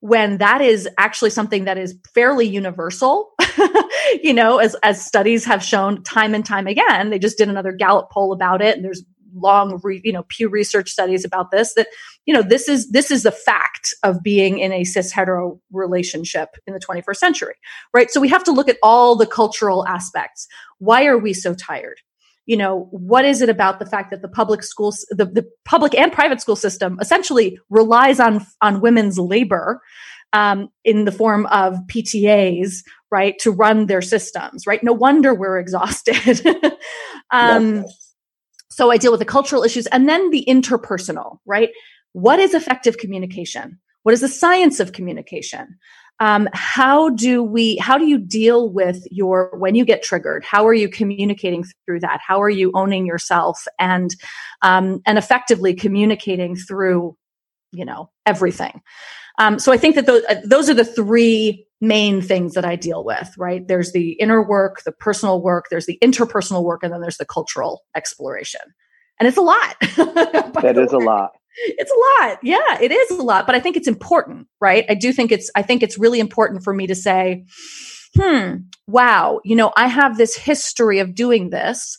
when 0.00 0.38
that 0.38 0.60
is 0.60 0.88
actually 0.98 1.30
something 1.30 1.64
that 1.64 1.78
is 1.78 1.96
fairly 2.14 2.46
universal 2.46 3.31
you 4.22 4.32
know 4.32 4.58
as 4.58 4.76
as 4.82 5.04
studies 5.04 5.44
have 5.44 5.62
shown 5.62 6.02
time 6.02 6.34
and 6.34 6.44
time 6.44 6.66
again 6.66 7.10
they 7.10 7.18
just 7.18 7.38
did 7.38 7.48
another 7.48 7.72
gallup 7.72 8.10
poll 8.10 8.32
about 8.32 8.62
it 8.62 8.76
and 8.76 8.84
there's 8.84 9.04
long 9.34 9.80
re, 9.82 10.00
you 10.04 10.12
know 10.12 10.24
pew 10.28 10.48
research 10.48 10.90
studies 10.90 11.24
about 11.24 11.50
this 11.50 11.74
that 11.74 11.88
you 12.26 12.34
know 12.34 12.42
this 12.42 12.68
is 12.68 12.90
this 12.90 13.10
is 13.10 13.22
the 13.22 13.32
fact 13.32 13.94
of 14.02 14.22
being 14.22 14.58
in 14.58 14.72
a 14.72 14.84
cis 14.84 15.12
hetero 15.12 15.60
relationship 15.72 16.50
in 16.66 16.74
the 16.74 16.80
21st 16.80 17.16
century 17.16 17.54
right? 17.94 18.10
So 18.10 18.20
we 18.20 18.28
have 18.28 18.44
to 18.44 18.52
look 18.52 18.68
at 18.68 18.78
all 18.82 19.16
the 19.16 19.26
cultural 19.26 19.86
aspects. 19.86 20.46
Why 20.78 21.06
are 21.06 21.18
we 21.18 21.32
so 21.32 21.54
tired? 21.54 22.00
You 22.46 22.56
know 22.56 22.88
what 22.90 23.24
is 23.24 23.40
it 23.40 23.48
about 23.48 23.78
the 23.78 23.86
fact 23.86 24.10
that 24.10 24.20
the 24.20 24.28
public 24.28 24.62
schools 24.62 25.06
the, 25.10 25.24
the 25.24 25.48
public 25.64 25.94
and 25.94 26.12
private 26.12 26.40
school 26.40 26.56
system 26.56 26.98
essentially 27.00 27.58
relies 27.70 28.18
on 28.18 28.44
on 28.60 28.80
women's 28.80 29.18
labor 29.18 29.80
um, 30.32 30.68
in 30.84 31.04
the 31.04 31.12
form 31.12 31.46
of 31.46 31.74
ptas 31.88 32.82
right 33.10 33.38
to 33.38 33.50
run 33.50 33.86
their 33.86 34.02
systems 34.02 34.66
right 34.66 34.82
no 34.82 34.92
wonder 34.92 35.34
we're 35.34 35.58
exhausted 35.58 36.46
um, 37.30 37.76
Yes. 37.76 38.14
so 38.70 38.90
I 38.90 38.96
deal 38.96 39.10
with 39.12 39.20
the 39.20 39.26
cultural 39.26 39.62
issues 39.64 39.86
and 39.88 40.08
then 40.08 40.30
the 40.30 40.44
interpersonal, 40.48 41.38
right? 41.44 41.70
What 42.12 42.38
is 42.38 42.54
effective 42.54 42.98
communication? 42.98 43.78
What 44.02 44.12
is 44.12 44.20
the 44.20 44.28
science 44.28 44.80
of 44.80 44.92
communication? 44.92 45.78
Um, 46.20 46.48
how 46.52 47.10
do 47.10 47.42
we, 47.42 47.76
how 47.78 47.98
do 47.98 48.06
you 48.06 48.18
deal 48.18 48.70
with 48.70 49.06
your, 49.10 49.50
when 49.58 49.74
you 49.74 49.84
get 49.84 50.02
triggered? 50.02 50.44
How 50.44 50.66
are 50.66 50.74
you 50.74 50.88
communicating 50.88 51.64
through 51.84 52.00
that? 52.00 52.20
How 52.26 52.40
are 52.40 52.50
you 52.50 52.70
owning 52.74 53.06
yourself 53.06 53.66
and, 53.78 54.14
um, 54.62 55.02
and 55.04 55.18
effectively 55.18 55.74
communicating 55.74 56.54
through, 56.54 57.16
you 57.72 57.84
know, 57.84 58.10
everything? 58.24 58.82
Um, 59.38 59.58
so 59.58 59.72
I 59.72 59.76
think 59.76 59.94
that 59.94 60.06
those, 60.06 60.24
uh, 60.28 60.40
those 60.44 60.68
are 60.68 60.74
the 60.74 60.84
three 60.84 61.66
main 61.80 62.22
things 62.22 62.54
that 62.54 62.64
I 62.64 62.76
deal 62.76 63.04
with, 63.04 63.32
right? 63.36 63.66
There's 63.66 63.92
the 63.92 64.12
inner 64.12 64.42
work, 64.46 64.82
the 64.84 64.92
personal 64.92 65.42
work, 65.42 65.66
there's 65.70 65.86
the 65.86 65.98
interpersonal 66.02 66.62
work, 66.62 66.82
and 66.82 66.92
then 66.92 67.00
there's 67.00 67.16
the 67.16 67.26
cultural 67.26 67.82
exploration. 67.96 68.60
And 69.18 69.28
it's 69.28 69.36
a 69.36 69.42
lot. 69.42 69.76
That 70.62 70.78
is 70.78 70.92
a 70.92 70.98
lot. 70.98 71.32
It's 71.56 71.90
a 71.90 72.24
lot. 72.24 72.38
Yeah, 72.42 72.80
it 72.80 72.92
is 72.92 73.10
a 73.10 73.22
lot, 73.22 73.46
but 73.46 73.54
I 73.54 73.60
think 73.60 73.76
it's 73.76 73.88
important, 73.88 74.46
right? 74.60 74.84
I 74.88 74.94
do 74.94 75.12
think 75.12 75.32
it's 75.32 75.50
I 75.54 75.62
think 75.62 75.82
it's 75.82 75.98
really 75.98 76.20
important 76.20 76.62
for 76.62 76.72
me 76.72 76.86
to 76.86 76.94
say, 76.94 77.44
hmm, 78.14 78.56
wow, 78.86 79.40
you 79.44 79.56
know, 79.56 79.72
I 79.76 79.88
have 79.88 80.16
this 80.16 80.36
history 80.36 81.00
of 81.00 81.14
doing 81.14 81.50
this. 81.50 81.98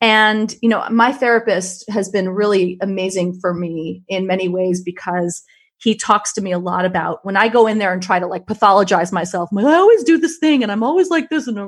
And, 0.00 0.54
you 0.60 0.68
know, 0.68 0.84
my 0.90 1.12
therapist 1.12 1.88
has 1.88 2.08
been 2.08 2.28
really 2.28 2.76
amazing 2.80 3.38
for 3.40 3.54
me 3.54 4.02
in 4.08 4.26
many 4.26 4.48
ways 4.48 4.82
because 4.82 5.42
he 5.82 5.96
talks 5.96 6.32
to 6.34 6.40
me 6.40 6.52
a 6.52 6.58
lot 6.58 6.84
about 6.84 7.24
when 7.24 7.36
I 7.36 7.48
go 7.48 7.66
in 7.66 7.78
there 7.78 7.92
and 7.92 8.02
try 8.02 8.18
to 8.18 8.26
like 8.26 8.46
pathologize 8.46 9.12
myself. 9.12 9.50
Like, 9.52 9.64
I 9.66 9.74
always 9.74 10.04
do 10.04 10.16
this 10.18 10.38
thing 10.38 10.62
and 10.62 10.70
I'm 10.70 10.82
always 10.82 11.10
like 11.10 11.28
this 11.28 11.46
and 11.48 11.58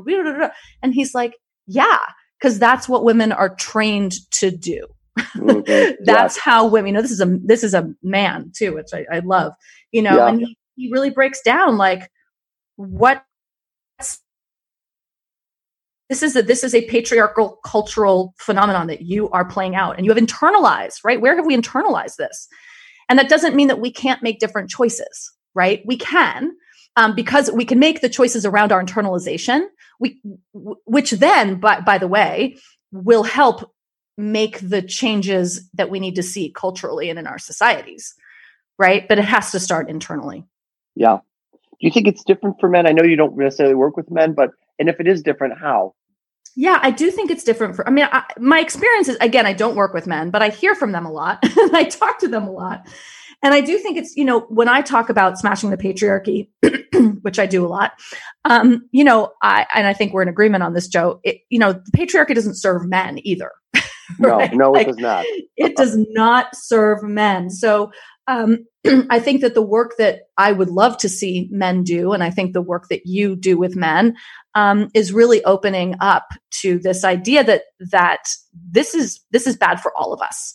and 0.82 0.94
he's 0.94 1.14
like, 1.14 1.34
yeah, 1.66 1.98
because 2.38 2.58
that's 2.58 2.88
what 2.88 3.04
women 3.04 3.32
are 3.32 3.54
trained 3.56 4.12
to 4.32 4.50
do. 4.50 4.86
Mhm. 5.18 5.96
that's 6.04 6.38
how 6.38 6.66
women. 6.66 6.88
You 6.88 6.92
know, 6.94 7.02
this 7.02 7.10
is 7.10 7.20
a 7.20 7.38
this 7.44 7.64
is 7.64 7.74
a 7.74 7.92
man 8.02 8.52
too, 8.54 8.74
which 8.74 8.88
I, 8.92 9.04
I 9.10 9.18
love. 9.20 9.52
You 9.92 10.02
know, 10.02 10.16
Yeah. 10.16 10.28
and 10.28 10.40
he, 10.40 10.58
he 10.76 10.90
really 10.92 11.10
breaks 11.10 11.40
down 11.42 11.76
like 11.76 12.10
what 12.76 13.24
this 16.08 16.22
is 16.22 16.36
a 16.36 16.42
this 16.42 16.62
is 16.64 16.74
a 16.74 16.86
patriarchal 16.88 17.58
cultural 17.64 18.34
phenomenon 18.38 18.86
that 18.88 19.02
you 19.02 19.30
are 19.30 19.44
playing 19.44 19.74
out 19.74 19.96
and 19.96 20.04
you 20.04 20.12
have 20.12 20.22
internalized 20.22 20.98
right 21.04 21.20
where 21.20 21.34
have 21.36 21.46
we 21.46 21.56
internalized 21.56 22.16
this 22.16 22.46
and 23.08 23.18
that 23.18 23.28
doesn't 23.28 23.54
mean 23.54 23.68
that 23.68 23.80
we 23.80 23.90
can't 23.90 24.22
make 24.22 24.38
different 24.38 24.70
choices 24.70 25.32
right 25.54 25.82
we 25.84 25.96
can 25.96 26.52
um, 26.96 27.14
because 27.14 27.50
we 27.50 27.64
can 27.64 27.78
make 27.78 28.00
the 28.00 28.08
choices 28.08 28.46
around 28.46 28.72
our 28.72 28.82
internalization 28.82 29.66
we 30.00 30.20
which 30.52 31.10
then 31.12 31.60
by, 31.60 31.80
by 31.80 31.98
the 31.98 32.08
way 32.08 32.56
will 32.92 33.24
help 33.24 33.72
make 34.16 34.58
the 34.60 34.80
changes 34.80 35.68
that 35.74 35.90
we 35.90 35.98
need 35.98 36.14
to 36.14 36.22
see 36.22 36.50
culturally 36.50 37.10
and 37.10 37.18
in 37.18 37.26
our 37.26 37.38
societies 37.38 38.14
right 38.78 39.08
but 39.08 39.18
it 39.18 39.24
has 39.24 39.50
to 39.50 39.60
start 39.60 39.90
internally 39.90 40.44
Yeah. 40.94 41.18
Do 41.80 41.86
you 41.86 41.90
think 41.90 42.06
it's 42.06 42.24
different 42.24 42.56
for 42.60 42.68
men? 42.68 42.86
I 42.86 42.92
know 42.92 43.02
you 43.02 43.16
don't 43.16 43.36
necessarily 43.36 43.74
work 43.74 43.96
with 43.96 44.10
men, 44.10 44.32
but 44.32 44.50
and 44.78 44.88
if 44.88 45.00
it 45.00 45.06
is 45.06 45.22
different, 45.22 45.58
how? 45.58 45.94
Yeah, 46.56 46.78
I 46.80 46.90
do 46.90 47.10
think 47.10 47.30
it's 47.30 47.44
different 47.44 47.76
for. 47.76 47.86
I 47.86 47.90
mean, 47.90 48.06
I, 48.10 48.24
my 48.38 48.60
experience 48.60 49.08
is 49.08 49.16
again, 49.20 49.46
I 49.46 49.52
don't 49.52 49.74
work 49.74 49.92
with 49.92 50.06
men, 50.06 50.30
but 50.30 50.42
I 50.42 50.50
hear 50.50 50.74
from 50.74 50.92
them 50.92 51.06
a 51.06 51.12
lot, 51.12 51.38
and 51.42 51.76
I 51.76 51.84
talk 51.84 52.20
to 52.20 52.28
them 52.28 52.44
a 52.44 52.52
lot, 52.52 52.86
and 53.44 53.52
I 53.52 53.60
do 53.60 53.78
think 53.78 53.98
it's, 53.98 54.16
you 54.16 54.24
know, 54.24 54.40
when 54.48 54.68
I 54.68 54.80
talk 54.80 55.10
about 55.10 55.38
smashing 55.38 55.68
the 55.68 55.76
patriarchy, 55.76 56.48
which 57.20 57.38
I 57.38 57.44
do 57.44 57.64
a 57.64 57.68
lot, 57.68 57.92
um, 58.46 58.88
you 58.90 59.04
know, 59.04 59.32
I, 59.42 59.66
and 59.74 59.86
I 59.86 59.92
think 59.92 60.14
we're 60.14 60.22
in 60.22 60.30
agreement 60.30 60.62
on 60.62 60.72
this, 60.72 60.88
Joe, 60.88 61.20
it, 61.22 61.42
you 61.50 61.58
know, 61.58 61.74
the 61.74 61.92
patriarchy 61.94 62.34
doesn't 62.34 62.54
serve 62.56 62.88
men 62.88 63.18
either. 63.22 63.50
right? 64.18 64.52
No, 64.52 64.66
no, 64.66 64.70
like, 64.72 64.88
it 64.88 64.90
does 64.90 64.98
not. 64.98 65.24
it 65.56 65.76
does 65.76 65.96
not 66.10 66.54
serve 66.54 67.02
men. 67.02 67.50
So, 67.50 67.90
um, 68.26 68.66
I 69.10 69.18
think 69.18 69.40
that 69.40 69.54
the 69.54 69.62
work 69.62 69.94
that 69.98 70.22
I 70.36 70.52
would 70.52 70.70
love 70.70 70.98
to 70.98 71.08
see 71.08 71.48
men 71.50 71.82
do, 71.82 72.12
and 72.12 72.22
I 72.22 72.30
think 72.30 72.52
the 72.52 72.62
work 72.62 72.88
that 72.90 73.06
you 73.06 73.36
do 73.36 73.58
with 73.58 73.76
men, 73.76 74.16
um, 74.54 74.88
is 74.94 75.12
really 75.12 75.44
opening 75.44 75.96
up 76.00 76.28
to 76.62 76.78
this 76.78 77.04
idea 77.04 77.44
that 77.44 77.62
that 77.90 78.24
this 78.70 78.94
is 78.94 79.20
this 79.30 79.46
is 79.46 79.56
bad 79.56 79.80
for 79.80 79.92
all 79.96 80.12
of 80.12 80.20
us, 80.20 80.54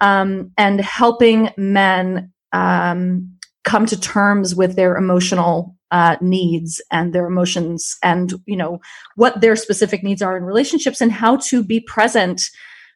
um, 0.00 0.52
and 0.56 0.80
helping 0.80 1.50
men 1.56 2.32
um, 2.52 3.36
come 3.64 3.86
to 3.86 3.98
terms 3.98 4.54
with 4.54 4.76
their 4.76 4.96
emotional 4.96 5.76
uh, 5.90 6.16
needs 6.20 6.80
and 6.90 7.12
their 7.12 7.26
emotions, 7.26 7.96
and 8.02 8.34
you 8.46 8.56
know 8.56 8.80
what 9.16 9.40
their 9.40 9.56
specific 9.56 10.02
needs 10.02 10.22
are 10.22 10.36
in 10.36 10.44
relationships, 10.44 11.00
and 11.00 11.12
how 11.12 11.36
to 11.36 11.62
be 11.62 11.80
present 11.80 12.42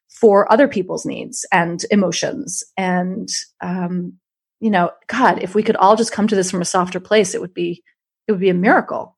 for 0.08 0.50
other 0.50 0.68
people's 0.68 1.04
needs 1.04 1.46
and 1.52 1.84
emotions. 1.90 2.64
And 2.76 3.28
um, 3.60 4.14
you 4.58 4.70
know 4.70 4.90
god 5.06 5.42
if 5.42 5.54
we 5.54 5.62
could 5.62 5.76
all 5.76 5.96
just 5.96 6.12
come 6.12 6.26
to 6.26 6.34
this 6.34 6.50
from 6.50 6.62
a 6.62 6.64
softer 6.64 6.98
place 6.98 7.34
it 7.34 7.42
would 7.42 7.52
be 7.52 7.82
it 8.26 8.32
would 8.32 8.40
be 8.40 8.48
a 8.48 8.54
miracle 8.54 9.16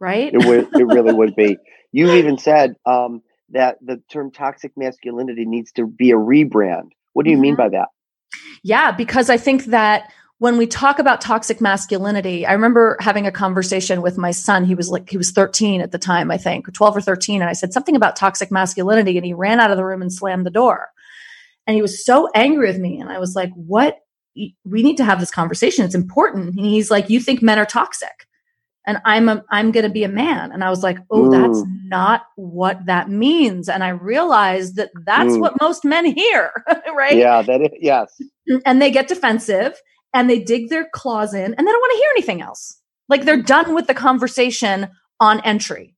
right? 0.00 0.32
It 0.32 0.44
would 0.46 0.68
it 0.74 0.86
really 0.86 1.12
would 1.12 1.34
be. 1.36 1.56
You 1.90 2.12
even 2.12 2.36
said 2.36 2.74
um, 2.84 3.22
that 3.48 3.78
the 3.80 3.98
term 4.12 4.30
toxic 4.30 4.72
masculinity 4.76 5.46
needs 5.46 5.72
to 5.72 5.86
be 5.86 6.10
a 6.10 6.16
rebrand. 6.16 6.90
What 7.14 7.24
do 7.24 7.30
you 7.30 7.36
mm-hmm. 7.36 7.42
mean 7.42 7.56
by 7.56 7.70
that? 7.70 7.88
Yeah 8.62 8.92
because 8.92 9.30
i 9.30 9.38
think 9.38 9.66
that 9.66 10.12
when 10.38 10.56
we 10.56 10.66
talk 10.66 10.98
about 11.00 11.20
toxic 11.20 11.60
masculinity, 11.60 12.46
I 12.46 12.52
remember 12.52 12.96
having 13.00 13.26
a 13.26 13.32
conversation 13.32 14.02
with 14.02 14.16
my 14.16 14.30
son. 14.30 14.64
He 14.64 14.76
was 14.76 14.88
like, 14.88 15.10
he 15.10 15.16
was 15.16 15.32
13 15.32 15.80
at 15.80 15.90
the 15.90 15.98
time, 15.98 16.30
I 16.30 16.38
think, 16.38 16.72
12 16.72 16.96
or 16.96 17.00
13. 17.00 17.40
And 17.40 17.50
I 17.50 17.54
said 17.54 17.72
something 17.72 17.96
about 17.96 18.14
toxic 18.14 18.52
masculinity 18.52 19.16
and 19.16 19.26
he 19.26 19.32
ran 19.32 19.58
out 19.58 19.72
of 19.72 19.76
the 19.76 19.84
room 19.84 20.00
and 20.00 20.12
slammed 20.12 20.46
the 20.46 20.50
door. 20.50 20.90
And 21.66 21.74
he 21.74 21.82
was 21.82 22.04
so 22.04 22.28
angry 22.34 22.68
with 22.68 22.78
me. 22.78 23.00
And 23.00 23.10
I 23.10 23.18
was 23.18 23.34
like, 23.34 23.50
what? 23.54 23.98
We 24.64 24.82
need 24.84 24.96
to 24.98 25.04
have 25.04 25.18
this 25.18 25.32
conversation. 25.32 25.84
It's 25.84 25.96
important. 25.96 26.54
And 26.56 26.64
he's 26.64 26.90
like, 26.90 27.10
you 27.10 27.18
think 27.18 27.42
men 27.42 27.58
are 27.58 27.66
toxic 27.66 28.28
and 28.86 28.98
I'm 29.04 29.28
a, 29.28 29.44
I'm 29.50 29.72
going 29.72 29.84
to 29.84 29.90
be 29.90 30.04
a 30.04 30.08
man. 30.08 30.52
And 30.52 30.62
I 30.62 30.70
was 30.70 30.84
like, 30.84 30.98
oh, 31.10 31.24
mm. 31.24 31.30
that's 31.32 31.62
not 31.84 32.22
what 32.36 32.86
that 32.86 33.10
means. 33.10 33.68
And 33.68 33.82
I 33.82 33.88
realized 33.88 34.76
that 34.76 34.90
that's 35.04 35.32
mm. 35.32 35.40
what 35.40 35.60
most 35.60 35.84
men 35.84 36.04
hear, 36.04 36.52
right? 36.96 37.16
Yeah, 37.16 37.42
that 37.42 37.60
is, 37.60 37.70
yes. 37.80 38.22
And 38.64 38.80
they 38.80 38.92
get 38.92 39.08
defensive 39.08 39.74
and 40.14 40.28
they 40.28 40.40
dig 40.40 40.68
their 40.68 40.88
claws 40.92 41.34
in 41.34 41.54
and 41.54 41.66
they 41.66 41.70
don't 41.70 41.80
want 41.80 41.92
to 41.92 41.98
hear 41.98 42.10
anything 42.16 42.42
else. 42.42 42.80
Like 43.08 43.24
they're 43.24 43.42
done 43.42 43.74
with 43.74 43.86
the 43.86 43.94
conversation 43.94 44.88
on 45.20 45.40
entry. 45.44 45.94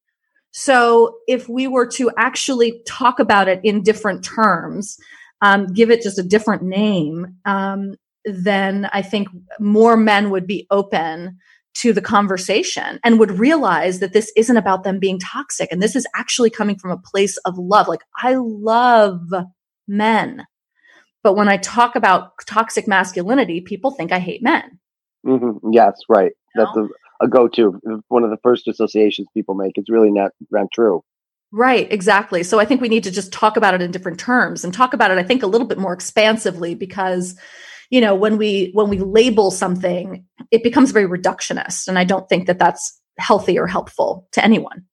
So 0.53 1.19
if 1.29 1.49
we 1.49 1.67
were 1.67 1.87
to 1.93 2.11
actually 2.17 2.83
talk 2.87 3.21
about 3.21 3.49
it 3.49 3.61
in 3.63 3.83
different 3.83 4.25
terms, 4.25 4.97
um, 5.43 5.73
give 5.73 5.91
it 5.91 6.03
just 6.03 6.19
a 6.19 6.25
different 6.25 6.63
name, 6.63 7.37
um, 7.45 7.95
then 8.25 8.89
I 8.93 9.03
think 9.03 9.29
more 9.59 9.97
men 9.97 10.31
would 10.31 10.47
be 10.47 10.67
open 10.71 11.39
to 11.73 11.93
the 11.93 12.03
conversation 12.03 12.99
and 13.05 13.19
would 13.19 13.39
realize 13.39 14.01
that 14.01 14.13
this 14.13 14.33
isn't 14.37 14.57
about 14.57 14.83
them 14.83 14.99
being 14.99 15.19
toxic. 15.19 15.71
And 15.71 15.81
this 15.81 15.95
is 15.95 16.07
actually 16.15 16.51
coming 16.51 16.77
from 16.77 16.91
a 16.91 16.99
place 16.99 17.37
of 17.39 17.57
love. 17.57 17.87
Like, 17.87 18.03
I 18.17 18.35
love 18.37 19.21
men. 19.87 20.45
But 21.23 21.35
when 21.35 21.49
I 21.49 21.59
talk 21.59 21.97
about 21.97 22.33
toxic 22.47 22.89
masculinity, 22.89 23.61
people 23.61 23.91
think 23.91 24.13
I 24.13 24.19
hate 24.19 24.43
men. 24.43 24.79
Mm-hmm. 25.27 25.73
Yes, 25.73 26.01
right. 26.09 26.33
You 26.55 26.65
That's 26.65 26.77
a, 26.77 27.25
a 27.25 27.29
go 27.29 27.49
to. 27.49 28.03
One 28.09 28.25
of 28.25 28.31
the 28.31 28.39
first 28.43 28.69
associations 28.69 29.29
people 29.35 29.55
make. 29.55 29.73
It's 29.77 29.91
really 29.91 30.11
not, 30.11 30.33
not 30.51 30.69
true. 30.73 31.05
Right, 31.53 31.91
exactly. 31.93 32.43
So 32.43 32.61
I 32.61 32.65
think 32.65 32.81
we 32.81 32.89
need 32.89 33.05
to 33.05 33.11
just 33.11 33.33
talk 33.33 33.57
about 33.57 33.75
it 33.75 33.83
in 33.83 33.91
different 33.91 34.21
terms 34.21 34.65
and 34.65 34.73
talk 34.73 34.95
about 34.95 35.11
it, 35.11 35.19
I 35.19 35.23
think, 35.23 35.43
a 35.43 35.49
little 35.49 35.67
bit 35.67 35.79
more 35.79 35.93
expansively 35.93 36.75
because 36.75 37.37
you 37.91 38.01
know 38.01 38.15
when 38.15 38.39
we 38.39 38.71
when 38.73 38.89
we 38.89 38.99
label 38.99 39.51
something 39.51 40.25
it 40.51 40.63
becomes 40.63 40.93
very 40.93 41.07
reductionist 41.07 41.89
and 41.89 41.99
i 41.99 42.05
don't 42.05 42.29
think 42.29 42.47
that 42.47 42.59
that's 42.59 42.99
healthy 43.19 43.59
or 43.59 43.67
helpful 43.67 44.29
to 44.33 44.43
anyone 44.43 44.85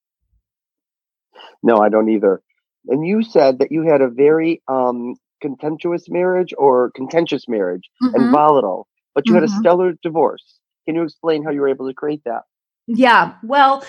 no 1.64 1.78
i 1.78 1.90
don't 1.90 2.10
either 2.10 2.42
and 2.88 3.06
you 3.06 3.24
said 3.24 3.60
that 3.60 3.72
you 3.72 3.84
had 3.84 4.02
a 4.02 4.10
very 4.10 4.62
um, 4.68 5.16
contentious 5.42 6.10
marriage 6.10 6.54
or 6.58 6.92
contentious 6.96 7.48
marriage 7.48 7.84
mm-hmm. 8.02 8.16
and 8.16 8.32
volatile, 8.32 8.88
but 9.14 9.26
you 9.26 9.34
mm-hmm. 9.34 9.42
had 9.42 9.50
a 9.50 9.52
mm-hmm. 9.52 9.60
stellar 9.60 9.94
divorce. 10.02 10.60
Can 10.86 10.96
you 10.96 11.04
explain 11.04 11.44
how 11.44 11.52
you 11.52 11.62
were 11.62 11.70
able 11.70 11.88
to 11.88 11.94
create 11.94 12.22
that? 12.26 12.44
Yeah, 12.88 13.34
well, 13.44 13.84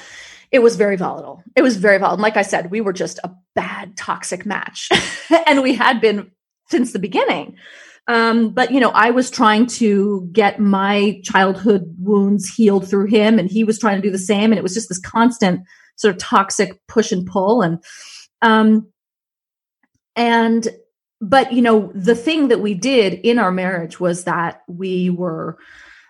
it 0.51 0.61
was 0.61 0.77
very 0.77 0.97
volatile. 0.97 1.43
It 1.55 1.63
was 1.63 1.77
very 1.77 1.99
volatile. 1.99 2.23
Like 2.23 2.37
I 2.37 2.43
said, 2.43 2.71
we 2.71 2.81
were 2.81 2.93
just 2.93 3.21
a 3.23 3.31
bad, 3.55 3.97
toxic 3.97 4.45
match, 4.45 4.89
and 5.47 5.63
we 5.63 5.75
had 5.75 6.01
been 6.01 6.31
since 6.69 6.93
the 6.93 6.99
beginning. 6.99 7.57
Um, 8.09 8.51
but 8.51 8.73
you 8.73 8.81
know, 8.81 8.91
I 8.91 9.11
was 9.11 9.31
trying 9.31 9.67
to 9.67 10.29
get 10.33 10.59
my 10.59 11.21
childhood 11.23 11.95
wounds 11.99 12.49
healed 12.53 12.89
through 12.89 13.07
him, 13.07 13.39
and 13.39 13.51
he 13.51 13.65
was 13.65 13.79
trying 13.79 13.97
to 13.97 14.03
do 14.03 14.11
the 14.11 14.19
same. 14.19 14.51
And 14.51 14.59
it 14.59 14.63
was 14.63 14.75
just 14.75 14.89
this 14.89 14.99
constant 14.99 15.61
sort 15.97 16.15
of 16.15 16.19
toxic 16.19 16.81
push 16.89 17.13
and 17.13 17.27
pull. 17.27 17.63
And 17.63 17.85
um, 18.41 18.89
and 20.17 20.67
but 21.21 21.53
you 21.53 21.63
know 21.63 21.91
the 21.95 22.15
thing 22.15 22.49
that 22.49 22.61
we 22.61 22.75
did 22.75 23.15
in 23.15 23.39
our 23.39 23.51
marriage 23.51 23.99
was 23.99 24.25
that 24.25 24.63
we 24.69 25.11
were 25.11 25.59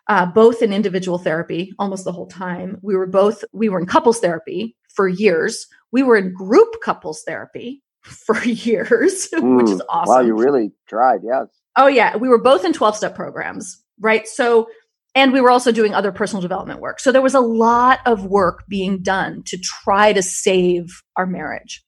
uh, 0.09 0.27
both 0.27 0.63
in 0.63 0.73
individual 0.73 1.19
therapy 1.19 1.73
almost 1.79 2.05
the 2.05 2.13
whole 2.13 2.27
time. 2.27 2.79
We 2.83 2.97
were 2.97 3.07
both 3.07 3.45
we 3.53 3.69
were 3.69 3.79
in 3.79 3.87
couples 3.87 4.21
therapy 4.21 4.77
for 4.95 5.09
years. 5.09 5.67
We 5.93 6.03
were 6.03 6.17
in 6.17 6.33
group 6.33 6.77
couples 6.83 7.23
therapy 7.27 7.83
for 8.03 8.43
years 8.43 9.29
mm, 9.35 9.57
which 9.63 9.71
is 9.71 9.83
awesome 9.89 10.15
wow 10.15 10.21
you 10.21 10.35
really 10.35 10.73
tried 10.89 11.21
yes. 11.25 11.47
Oh 11.77 11.87
yeah. 11.87 12.17
We 12.17 12.29
were 12.29 12.41
both 12.41 12.65
in 12.65 12.73
12 12.73 12.97
step 12.97 13.15
programs 13.15 13.83
right? 14.01 14.27
So 14.29 14.69
and 15.15 15.33
we 15.33 15.41
were 15.41 15.51
also 15.51 15.73
doing 15.73 15.95
other 15.95 16.13
personal 16.13 16.43
development 16.43 16.81
work. 16.81 17.01
So 17.01 17.11
there 17.11 17.23
was 17.23 17.35
a 17.35 17.41
lot 17.41 18.01
of 18.07 18.27
work 18.27 18.65
being 18.69 19.03
done 19.03 19.43
to 19.47 19.59
try 19.59 20.13
to 20.13 20.23
save 20.23 21.03
our 21.17 21.27
marriage. 21.27 21.83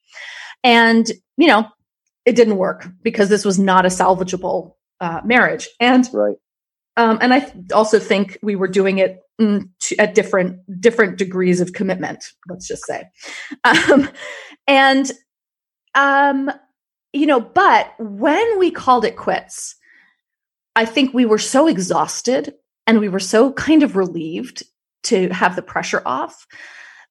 And 0.64 1.06
you 1.36 1.48
know 1.48 1.66
it 2.24 2.36
didn't 2.36 2.56
work 2.56 2.86
because 3.02 3.28
this 3.28 3.44
was 3.44 3.58
not 3.58 3.86
a 3.86 3.88
salvageable 3.88 4.74
uh, 5.00 5.20
marriage. 5.24 5.68
And 5.78 6.08
right. 6.12 6.36
Um, 6.96 7.18
and 7.20 7.32
I 7.32 7.40
th- 7.40 7.72
also 7.72 7.98
think 7.98 8.38
we 8.42 8.56
were 8.56 8.68
doing 8.68 8.98
it 8.98 9.20
mm, 9.40 9.68
to, 9.80 9.96
at 9.96 10.14
different 10.14 10.58
different 10.80 11.16
degrees 11.16 11.60
of 11.60 11.72
commitment. 11.72 12.24
Let's 12.48 12.68
just 12.68 12.84
say, 12.84 13.04
um, 13.64 14.10
and 14.66 15.10
um, 15.94 16.50
you 17.12 17.26
know, 17.26 17.40
but 17.40 17.92
when 17.98 18.58
we 18.58 18.70
called 18.70 19.04
it 19.04 19.16
quits, 19.16 19.76
I 20.76 20.84
think 20.84 21.14
we 21.14 21.26
were 21.26 21.38
so 21.38 21.66
exhausted 21.66 22.54
and 22.86 23.00
we 23.00 23.08
were 23.08 23.20
so 23.20 23.52
kind 23.52 23.82
of 23.82 23.96
relieved 23.96 24.62
to 25.04 25.28
have 25.30 25.56
the 25.56 25.62
pressure 25.62 26.02
off 26.04 26.46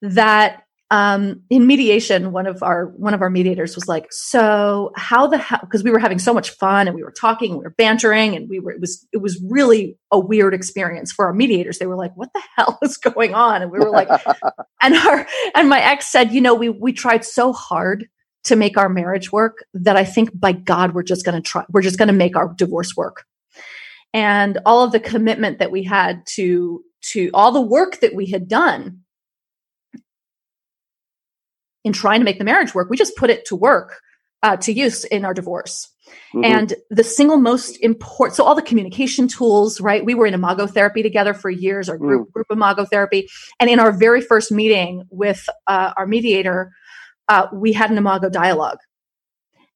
that 0.02 0.64
um, 0.92 1.44
in 1.52 1.68
mediation, 1.68 2.32
one 2.32 2.48
of 2.48 2.64
our 2.64 2.88
one 2.88 3.14
of 3.14 3.22
our 3.22 3.30
mediators 3.30 3.76
was 3.76 3.88
like, 3.88 4.08
"So 4.10 4.92
how 4.96 5.28
the 5.28 5.38
hell?" 5.38 5.60
Because 5.62 5.84
we 5.84 5.92
were 5.92 6.00
having 6.00 6.18
so 6.18 6.34
much 6.34 6.50
fun 6.50 6.88
and 6.88 6.96
we 6.96 7.04
were 7.04 7.12
talking, 7.12 7.52
we 7.52 7.64
were 7.64 7.76
bantering, 7.78 8.36
and 8.36 8.50
we 8.50 8.60
were 8.60 8.72
it 8.72 8.82
was 8.82 9.08
it 9.14 9.18
was 9.18 9.40
really 9.48 9.98
a 10.12 10.20
weird 10.20 10.56
experience 10.56 11.12
for 11.12 11.28
our 11.28 11.34
mediators. 11.34 11.78
They 11.78 11.86
were 11.86 11.96
like, 11.96 12.14
"What 12.16 12.30
the 12.34 12.42
hell 12.56 12.80
is 12.82 12.98
going 12.98 13.36
on?" 13.36 13.62
And 13.62 13.72
we 13.72 13.78
were 13.78 13.92
like, 13.92 14.10
and 14.82 14.96
our 14.96 15.28
and 15.54 15.70
my 15.70 15.80
ex 15.80 16.12
said, 16.12 16.32
"You 16.32 16.42
know, 16.42 16.56
we 16.56 16.70
we 16.70 16.92
tried 16.92 17.24
so 17.24 17.54
hard 17.54 18.08
to 18.46 18.56
make 18.56 18.76
our 18.76 18.90
marriage 18.90 19.32
work 19.32 19.66
that 19.76 19.96
I 19.96 20.06
think 20.06 20.32
by 20.34 20.54
God 20.54 20.96
we're 20.96 21.04
just 21.04 21.24
going 21.24 21.36
to 21.40 21.48
try. 21.48 21.66
We're 21.70 21.84
just 21.84 22.00
going 22.00 22.08
to 22.08 22.14
make 22.14 22.36
our 22.36 22.52
divorce 22.58 22.96
work." 22.98 23.26
And 24.12 24.58
all 24.66 24.84
of 24.84 24.92
the 24.92 25.00
commitment 25.00 25.60
that 25.60 25.70
we 25.70 25.84
had 25.84 26.24
to 26.36 26.84
to 27.12 27.30
all 27.36 27.52
the 27.52 27.62
work 27.62 28.00
that 28.00 28.16
we 28.16 28.26
had 28.26 28.48
done 28.48 29.02
in 31.84 31.94
trying 31.94 32.20
to 32.20 32.26
make 32.26 32.38
the 32.38 32.44
marriage 32.44 32.76
work, 32.76 32.90
we 32.90 32.98
just 32.98 33.16
put 33.16 33.30
it 33.30 33.46
to 33.46 33.56
work 33.56 34.02
uh, 34.44 34.58
to 34.58 34.72
use 34.72 35.04
in 35.06 35.26
our 35.26 35.34
divorce. 35.34 35.90
Mm-hmm. 36.34 36.46
And 36.46 36.74
the 36.90 37.04
single 37.04 37.38
most 37.38 37.78
important, 37.82 38.36
so 38.36 38.44
all 38.44 38.56
the 38.56 38.62
communication 38.62 39.28
tools, 39.28 39.80
right? 39.80 40.04
We 40.04 40.16
were 40.16 40.26
in 40.26 40.34
imago 40.34 40.66
therapy 40.68 41.04
together 41.04 41.34
for 41.34 41.50
years, 41.50 41.90
our 41.90 41.98
group, 41.98 42.30
mm. 42.30 42.32
group 42.32 42.48
imago 42.52 42.86
therapy. 42.86 43.28
And 43.60 43.70
in 43.70 43.80
our 43.80 43.92
very 43.92 44.22
first 44.22 44.52
meeting 44.52 45.04
with 45.12 45.48
uh, 45.68 45.94
our 45.98 46.08
mediator, 46.08 46.72
uh, 47.28 47.48
we 47.54 47.74
had 47.74 47.92
an 47.92 47.98
imago 47.98 48.30
dialogue. 48.30 48.80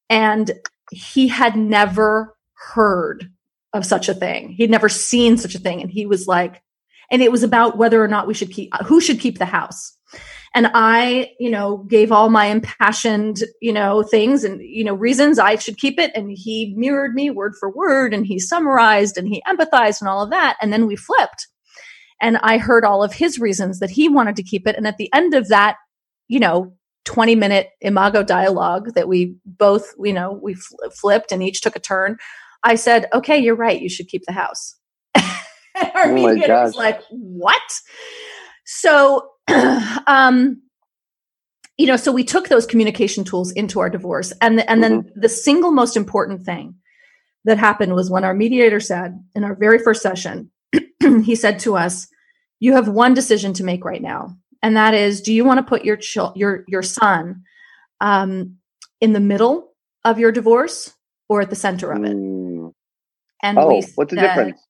And 0.10 0.52
he 0.92 1.28
had 1.28 1.56
never 1.56 2.36
heard 2.74 3.30
of 3.74 3.86
such 3.86 4.10
a 4.10 4.13
thing. 4.13 4.50
He'd 4.50 4.70
never 4.70 4.89
seen 4.89 5.38
such 5.38 5.56
a 5.56 5.60
thing. 5.60 5.82
And 5.82 5.92
he 5.92 6.06
was 6.06 6.28
like, 6.28 6.62
and 7.12 7.22
it 7.22 7.32
was 7.32 7.44
about 7.44 7.78
whether 7.78 8.04
or 8.04 8.08
not 8.08 8.28
we 8.28 8.34
should 8.34 8.52
keep 8.52 8.74
who 8.86 9.02
should 9.02 9.20
keep 9.20 9.38
the 9.38 9.46
house 9.46 9.96
and 10.54 10.70
i 10.74 11.32
you 11.39 11.50
know 11.50 11.78
gave 11.89 12.12
all 12.12 12.30
my 12.30 12.46
impassioned 12.46 13.44
you 13.62 13.74
know 13.74 14.04
things 14.04 14.44
and 14.44 14.62
you 14.62 14.84
know 14.84 14.94
reasons 14.94 15.39
i 15.39 15.56
should 15.56 15.78
keep 15.78 16.00
it. 16.00 16.12
And 16.16 16.32
he 16.32 16.74
mirrored 16.78 17.13
me 17.13 17.30
word 17.30 17.54
for 17.60 17.70
word 17.70 18.13
and 18.13 18.26
he 18.26 18.39
summarized 18.39 19.18
and 19.18 19.28
he 19.28 19.44
empathized 19.48 20.02
and 20.02 20.10
all 20.10 20.24
of 20.24 20.30
that. 20.30 20.58
And 20.62 20.72
then 20.72 20.88
we 20.88 20.96
flipped. 20.96 21.48
And 22.22 22.38
i 22.38 22.58
heard 22.58 22.86
all 22.86 23.04
of 23.04 23.13
his 23.13 23.39
reasons 23.39 23.80
that 23.80 23.92
he 23.92 24.10
wanted 24.10 24.36
to 24.38 24.44
keep 24.44 24.68
it. 24.68 24.76
And 24.76 24.88
at 24.88 24.98
the 24.98 25.12
end 25.13 25.34
of 25.34 25.50
that 25.50 25.78
you 26.28 26.39
know 26.39 26.74
20 27.06 27.36
minute 27.36 27.70
imago 27.82 28.24
dialogue 28.24 28.94
that 28.96 29.10
we 29.10 29.36
both 29.46 29.94
you 30.02 30.13
know 30.13 30.39
we 30.42 30.54
fl- 30.54 30.76
flipped 30.94 31.34
and 31.34 31.44
each 31.44 31.60
took 31.60 31.76
a 31.76 31.80
turn 31.80 32.18
i 32.63 32.76
said 32.76 33.08
okay 33.13 33.38
you're 33.38 33.56
right. 33.56 33.82
You 33.82 33.89
should 33.89 34.08
keep 34.08 34.24
the 34.26 34.32
house. 34.32 34.76
Our 35.16 36.12
Oh 36.12 36.16
was 36.63 36.76
like 36.76 37.02
what? 37.10 37.62
So 38.66 39.28
um 40.08 40.62
you 41.77 41.88
know 41.88 41.95
so 41.97 42.12
we 42.12 42.23
took 42.23 42.47
those 42.49 42.65
communication 42.65 43.23
tools 43.23 43.51
into 43.51 43.79
our 43.79 43.89
divorce 43.89 44.32
and 44.41 44.58
the, 44.60 44.69
and 44.69 44.84
then 44.84 45.03
Mm-hmm. 45.03 45.19
the 45.19 45.29
single 45.29 45.71
most 45.71 45.97
important 45.97 46.43
thing 46.43 46.75
that 47.45 47.58
happened 47.58 47.93
was 47.93 48.10
when 48.10 48.23
our 48.23 48.34
mediator 48.34 48.79
said 48.79 49.19
in 49.36 49.43
our 49.43 49.56
very 49.56 49.79
first 49.79 50.01
session 50.01 50.49
he 51.23 51.36
said 51.36 51.60
to 51.60 51.75
us 51.75 52.08
you 52.60 52.73
have 52.73 52.88
one 52.88 53.13
decision 53.13 53.53
to 53.53 53.63
make 53.63 53.84
right 53.84 54.01
now 54.01 54.36
and 54.62 54.77
that 54.77 54.93
is 54.93 55.21
do 55.21 55.34
you 55.34 55.43
want 55.43 55.58
to 55.58 55.63
put 55.69 55.84
your 55.84 55.97
chil- 55.97 56.34
your 56.36 56.63
your 56.67 56.82
son 56.84 57.43
um 58.01 58.56
in 59.01 59.13
the 59.13 59.19
middle 59.19 59.73
of 60.06 60.19
your 60.19 60.32
divorce 60.32 60.93
or 61.29 61.41
at 61.41 61.49
the 61.49 61.56
center 61.56 61.91
of 61.91 62.03
it 62.03 62.15
Mm. 62.15 62.71
and 63.41 63.58
Oh, 63.58 63.82
what's 63.95 64.12
the 64.12 64.17
difference? 64.21 64.62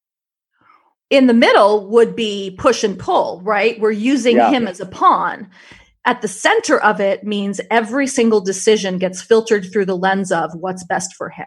In 1.14 1.28
the 1.28 1.34
middle 1.34 1.86
would 1.90 2.16
be 2.16 2.56
push 2.58 2.84
and 2.84 2.98
pull, 2.98 3.40
right? 3.44 3.80
We're 3.80 3.92
using 3.92 4.38
Yeah. 4.38 4.50
him 4.50 4.68
as 4.68 4.80
a 4.80 4.86
pawn. 4.88 5.48
At 6.06 6.24
the 6.24 6.28
center 6.28 6.80
of 6.82 7.00
it 7.00 7.24
means 7.24 7.62
every 7.70 8.08
single 8.08 8.42
decision 8.42 8.98
gets 8.98 9.22
filtered 9.22 9.72
through 9.72 9.86
the 9.86 9.96
lens 9.96 10.32
of 10.32 10.50
what's 10.56 10.84
best 10.84 11.14
for 11.14 11.30
him. 11.30 11.46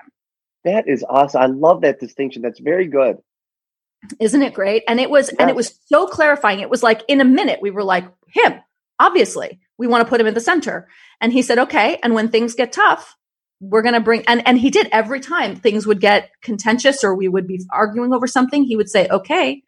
That 0.65 0.87
is 0.87 1.05
awesome. 1.09 1.43
I 1.43 1.47
love 1.47 1.81
that 1.81 1.99
distinction. 1.99 2.43
That's 2.43 2.61
very 2.61 2.87
good. 2.87 3.19
Isn't 4.21 4.43
it 4.43 4.55
great? 4.55 4.85
And 4.87 5.01
it 5.01 5.11
was 5.11 5.31
and 5.31 5.51
it 5.51 5.57
was 5.57 5.81
so 5.87 6.07
clarifying. 6.07 6.61
It 6.61 6.71
was 6.71 6.85
like 6.85 7.03
in 7.09 7.21
a 7.21 7.25
minute 7.25 7.59
we 7.61 7.73
were 7.73 7.83
like 7.83 8.05
him. 8.29 8.55
Obviously, 9.01 9.59
we 9.79 9.89
want 9.89 10.05
to 10.05 10.09
put 10.09 10.21
him 10.21 10.29
in 10.29 10.35
the 10.35 10.41
center. 10.41 10.87
And 11.21 11.33
he 11.33 11.43
said, 11.43 11.59
"Okay, 11.59 11.99
and 12.05 12.15
when 12.15 12.29
things 12.29 12.55
get 12.55 12.73
tough, 12.73 13.17
we're 13.61 13.83
going 13.83 13.95
to 13.95 14.01
bring 14.01 14.23
and 14.27 14.47
and 14.47 14.59
he 14.59 14.71
did 14.71 14.89
every 14.93 15.21
time 15.21 15.57
things 15.57 15.87
would 15.87 16.01
get 16.01 16.31
contentious 16.43 17.03
or 17.03 17.15
we 17.15 17.29
would 17.29 17.47
be 17.47 17.61
arguing 17.73 18.13
over 18.13 18.27
something, 18.27 18.65
he 18.65 18.77
would 18.77 18.89
say, 18.89 19.09
"Okay, 19.09 19.63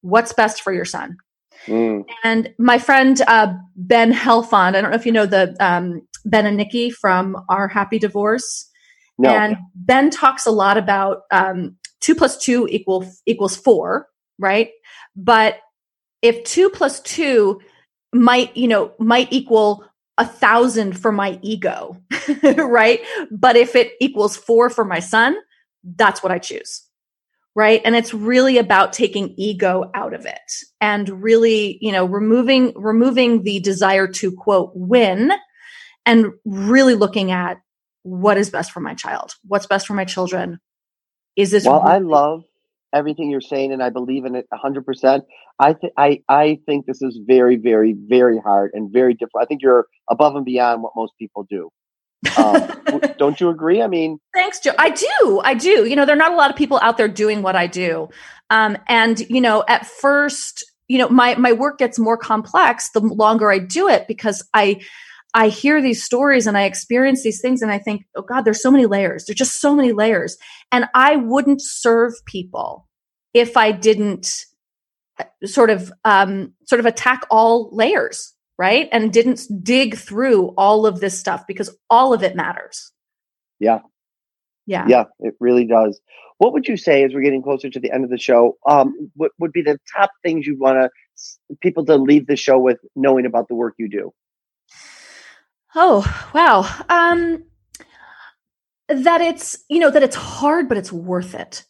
what's 0.00 0.32
best 0.32 0.62
for 0.62 0.72
your 0.72 0.84
son?" 0.84 1.16
Mm. 1.66 2.04
And 2.24 2.54
my 2.58 2.78
friend 2.78 3.20
uh, 3.26 3.54
Ben 3.76 4.12
Heldfond, 4.12 4.74
I 4.74 4.80
don't 4.80 4.90
know 4.90 4.96
if 4.96 5.06
you 5.06 5.12
know 5.12 5.26
the 5.26 5.56
um, 5.60 6.02
Ben 6.24 6.46
and 6.46 6.56
Nikki 6.56 6.90
from 6.90 7.36
Our 7.48 7.68
Happy 7.68 7.98
Divorce. 7.98 8.70
No. 9.18 9.30
And 9.30 9.56
Ben 9.74 10.10
talks 10.10 10.46
a 10.46 10.50
lot 10.50 10.76
about 10.76 11.22
um, 11.30 11.76
two 12.00 12.14
plus 12.14 12.38
two 12.38 12.68
equal 12.70 13.04
equals 13.26 13.56
four, 13.56 14.06
right? 14.38 14.70
But 15.16 15.58
if 16.22 16.44
two 16.44 16.70
plus 16.70 17.00
two 17.00 17.60
might, 18.12 18.56
you 18.56 18.68
know, 18.68 18.92
might 18.98 19.32
equal 19.32 19.84
a 20.18 20.26
thousand 20.26 20.98
for 20.98 21.12
my 21.12 21.38
ego, 21.42 21.96
right? 22.42 23.00
But 23.30 23.56
if 23.56 23.74
it 23.74 23.92
equals 24.00 24.36
four 24.36 24.68
for 24.68 24.84
my 24.84 24.98
son, 24.98 25.36
that's 25.96 26.22
what 26.22 26.32
I 26.32 26.38
choose. 26.38 26.84
Right. 27.54 27.80
And 27.84 27.96
it's 27.96 28.14
really 28.14 28.58
about 28.58 28.92
taking 28.92 29.34
ego 29.36 29.90
out 29.94 30.14
of 30.14 30.26
it 30.26 30.52
and 30.80 31.08
really, 31.22 31.78
you 31.80 31.90
know, 31.90 32.04
removing, 32.04 32.72
removing 32.76 33.42
the 33.42 33.58
desire 33.58 34.06
to 34.06 34.30
quote 34.30 34.70
win 34.74 35.32
and 36.06 36.26
really 36.44 36.94
looking 36.94 37.32
at 37.32 37.58
what 38.02 38.38
is 38.38 38.50
best 38.50 38.70
for 38.70 38.80
my 38.80 38.94
child, 38.94 39.34
what's 39.44 39.66
best 39.66 39.86
for 39.86 39.94
my 39.94 40.04
children. 40.04 40.60
Is 41.36 41.50
this 41.50 41.64
Well, 41.64 41.80
I 41.80 41.98
love 41.98 42.44
everything 42.92 43.30
you're 43.30 43.40
saying, 43.40 43.72
and 43.72 43.82
I 43.82 43.90
believe 43.90 44.24
in 44.24 44.34
it 44.34 44.46
100. 44.50 44.84
percent 44.84 45.24
I 45.58 45.72
think 45.72 45.92
I 45.96 46.22
I 46.28 46.58
think 46.66 46.86
this 46.86 47.02
is 47.02 47.18
very, 47.26 47.56
very, 47.56 47.94
very 47.94 48.38
hard 48.38 48.70
and 48.74 48.92
very 48.92 49.14
different. 49.14 49.44
I 49.44 49.46
think 49.46 49.62
you're 49.62 49.86
above 50.10 50.36
and 50.36 50.44
beyond 50.44 50.82
what 50.82 50.92
most 50.96 51.12
people 51.18 51.46
do. 51.48 51.70
Um, 52.36 52.70
don't 53.18 53.40
you 53.40 53.48
agree? 53.48 53.82
I 53.82 53.86
mean, 53.86 54.18
Thanks, 54.34 54.60
Joe. 54.60 54.72
I 54.78 54.90
do. 54.90 55.40
I 55.44 55.54
do. 55.54 55.86
You 55.86 55.96
know, 55.96 56.04
there 56.04 56.14
are 56.14 56.18
not 56.18 56.32
a 56.32 56.36
lot 56.36 56.50
of 56.50 56.56
people 56.56 56.78
out 56.82 56.96
there 56.96 57.08
doing 57.08 57.42
what 57.42 57.56
I 57.56 57.66
do. 57.66 58.08
Um, 58.50 58.76
and, 58.88 59.20
you 59.28 59.40
know, 59.40 59.64
at 59.68 59.86
first, 59.86 60.64
you 60.88 60.98
know, 60.98 61.08
my, 61.08 61.34
my 61.36 61.52
work 61.52 61.78
gets 61.78 61.98
more 61.98 62.16
complex 62.16 62.90
the 62.90 63.00
longer 63.00 63.50
I 63.50 63.58
do 63.58 63.88
it 63.88 64.06
because 64.08 64.46
I, 64.54 64.80
I 65.34 65.48
hear 65.48 65.82
these 65.82 66.02
stories 66.02 66.46
and 66.46 66.56
I 66.56 66.64
experience 66.64 67.22
these 67.22 67.40
things 67.40 67.62
and 67.62 67.70
I 67.70 67.78
think, 67.78 68.02
oh 68.16 68.22
God, 68.22 68.42
there's 68.42 68.62
so 68.62 68.70
many 68.70 68.86
layers. 68.86 69.24
There's 69.26 69.36
just 69.36 69.60
so 69.60 69.74
many 69.74 69.92
layers. 69.92 70.36
And 70.72 70.86
I 70.94 71.16
wouldn't 71.16 71.60
serve 71.62 72.14
people 72.24 72.88
if 73.34 73.56
I 73.56 73.72
didn't 73.72 74.44
uh, 75.18 75.24
sort 75.44 75.70
of, 75.70 75.92
um, 76.04 76.54
sort 76.66 76.80
of 76.80 76.86
attack 76.86 77.26
all 77.30 77.68
layers, 77.72 78.34
right? 78.58 78.88
And 78.90 79.12
didn't 79.12 79.42
dig 79.62 79.96
through 79.96 80.54
all 80.56 80.86
of 80.86 81.00
this 81.00 81.18
stuff 81.18 81.46
because 81.46 81.76
all 81.90 82.14
of 82.14 82.22
it 82.22 82.34
matters. 82.34 82.92
Yeah. 83.60 83.80
Yeah. 84.66 84.84
yeah, 84.86 85.04
it 85.20 85.34
really 85.40 85.64
does. 85.64 85.98
What 86.36 86.52
would 86.52 86.68
you 86.68 86.76
say 86.76 87.02
as 87.02 87.14
we're 87.14 87.22
getting 87.22 87.42
closer 87.42 87.70
to 87.70 87.80
the 87.80 87.90
end 87.90 88.04
of 88.04 88.10
the 88.10 88.18
show? 88.18 88.58
Um, 88.68 89.10
what 89.14 89.32
would 89.38 89.50
be 89.50 89.62
the 89.62 89.78
top 89.96 90.10
things 90.22 90.46
you 90.46 90.58
want 90.58 90.76
to 90.76 91.56
people 91.62 91.86
to 91.86 91.96
leave 91.96 92.26
the 92.26 92.36
show 92.36 92.58
with, 92.58 92.78
knowing 92.94 93.24
about 93.24 93.48
the 93.48 93.54
work 93.54 93.74
you 93.78 93.88
do? 93.88 94.12
Oh, 95.74 96.04
wow. 96.34 96.64
Um 96.88 97.44
that 98.88 99.20
it's, 99.20 99.58
you 99.68 99.80
know, 99.80 99.90
that 99.90 100.02
it's 100.02 100.16
hard 100.16 100.68
but 100.68 100.78
it's 100.78 100.92
worth 100.92 101.34
it. 101.34 101.64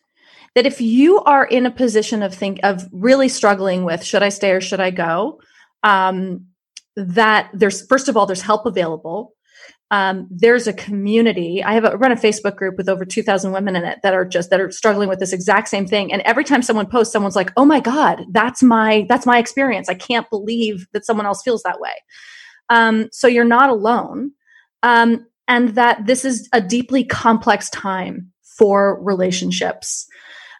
That 0.54 0.66
if 0.66 0.80
you 0.80 1.20
are 1.20 1.44
in 1.46 1.66
a 1.66 1.70
position 1.70 2.22
of 2.22 2.34
think 2.34 2.60
of 2.62 2.88
really 2.92 3.28
struggling 3.28 3.84
with 3.84 4.04
should 4.04 4.22
I 4.22 4.30
stay 4.30 4.52
or 4.52 4.60
should 4.60 4.80
I 4.80 4.90
go? 4.90 5.40
Um 5.82 6.46
that 6.96 7.50
there's 7.54 7.86
first 7.86 8.08
of 8.08 8.16
all 8.16 8.26
there's 8.26 8.42
help 8.42 8.66
available. 8.66 9.34
Um, 9.90 10.28
there's 10.30 10.66
a 10.66 10.72
community. 10.74 11.64
I 11.64 11.74
have 11.74 11.84
a, 11.84 11.96
run 11.96 12.12
a 12.12 12.16
Facebook 12.16 12.56
group 12.56 12.76
with 12.76 12.88
over 12.90 13.04
2,000 13.06 13.52
women 13.52 13.76
in 13.76 13.84
it 13.84 14.00
that 14.02 14.14
are 14.14 14.24
just 14.24 14.50
that 14.50 14.60
are 14.60 14.70
struggling 14.70 15.08
with 15.08 15.18
this 15.18 15.32
exact 15.32 15.68
same 15.68 15.86
thing. 15.86 16.12
And 16.12 16.22
every 16.22 16.44
time 16.44 16.62
someone 16.62 16.86
posts, 16.86 17.12
someone's 17.12 17.36
like, 17.36 17.52
"Oh 17.56 17.64
my 17.64 17.80
god, 17.80 18.24
that's 18.32 18.62
my 18.62 19.06
that's 19.08 19.26
my 19.26 19.38
experience. 19.38 19.88
I 19.88 19.94
can't 19.94 20.28
believe 20.30 20.86
that 20.92 21.06
someone 21.06 21.26
else 21.26 21.42
feels 21.42 21.62
that 21.62 21.80
way." 21.80 21.92
Um, 22.70 23.08
so 23.12 23.26
you're 23.28 23.44
not 23.44 23.70
alone. 23.70 24.32
Um, 24.82 25.26
and 25.46 25.70
that 25.70 26.06
this 26.06 26.24
is 26.24 26.48
a 26.52 26.60
deeply 26.60 27.04
complex 27.04 27.70
time 27.70 28.32
for 28.58 29.02
relationships. 29.02 30.06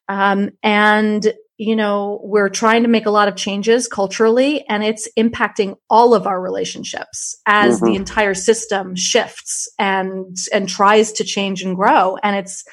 Um, 0.08 0.50
and, 0.62 1.34
you 1.58 1.76
know, 1.76 2.20
we're 2.22 2.48
trying 2.48 2.82
to 2.84 2.88
make 2.88 3.04
a 3.04 3.10
lot 3.10 3.28
of 3.28 3.36
changes 3.36 3.86
culturally, 3.88 4.64
and 4.68 4.82
it's 4.82 5.08
impacting 5.18 5.76
all 5.90 6.14
of 6.14 6.26
our 6.26 6.40
relationships 6.40 7.36
as 7.46 7.80
the 7.80 7.86
Mhm. 7.88 7.96
entire 7.96 8.34
system 8.34 8.94
shifts 8.96 9.68
and 9.78 10.36
and 10.52 10.68
tries 10.68 11.12
to 11.12 11.24
change 11.24 11.62
and 11.62 11.76
grow. 11.76 12.16
And 12.22 12.36
it's 12.36 12.64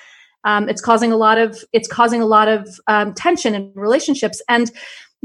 um, 0.46 0.70
it's 0.70 0.82
causing 0.82 1.12
a 1.12 1.18
lot 1.18 1.38
of 1.38 1.64
it's 1.74 1.88
causing 1.88 2.22
a 2.22 2.28
lot 2.28 2.48
of 2.48 2.80
um, 2.88 3.14
tension 3.14 3.56
in 3.56 3.74
relationships. 3.76 4.42
And 4.48 4.72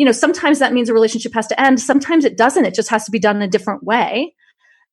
you 0.00 0.06
know, 0.06 0.12
sometimes 0.12 0.60
that 0.60 0.72
means 0.72 0.88
a 0.88 0.94
relationship 0.94 1.34
has 1.34 1.46
to 1.48 1.60
end. 1.60 1.78
Sometimes 1.78 2.24
it 2.24 2.38
doesn't. 2.38 2.64
It 2.64 2.72
just 2.72 2.88
has 2.88 3.04
to 3.04 3.10
be 3.10 3.18
done 3.18 3.36
in 3.36 3.42
a 3.42 3.48
different 3.48 3.84
way. 3.84 4.34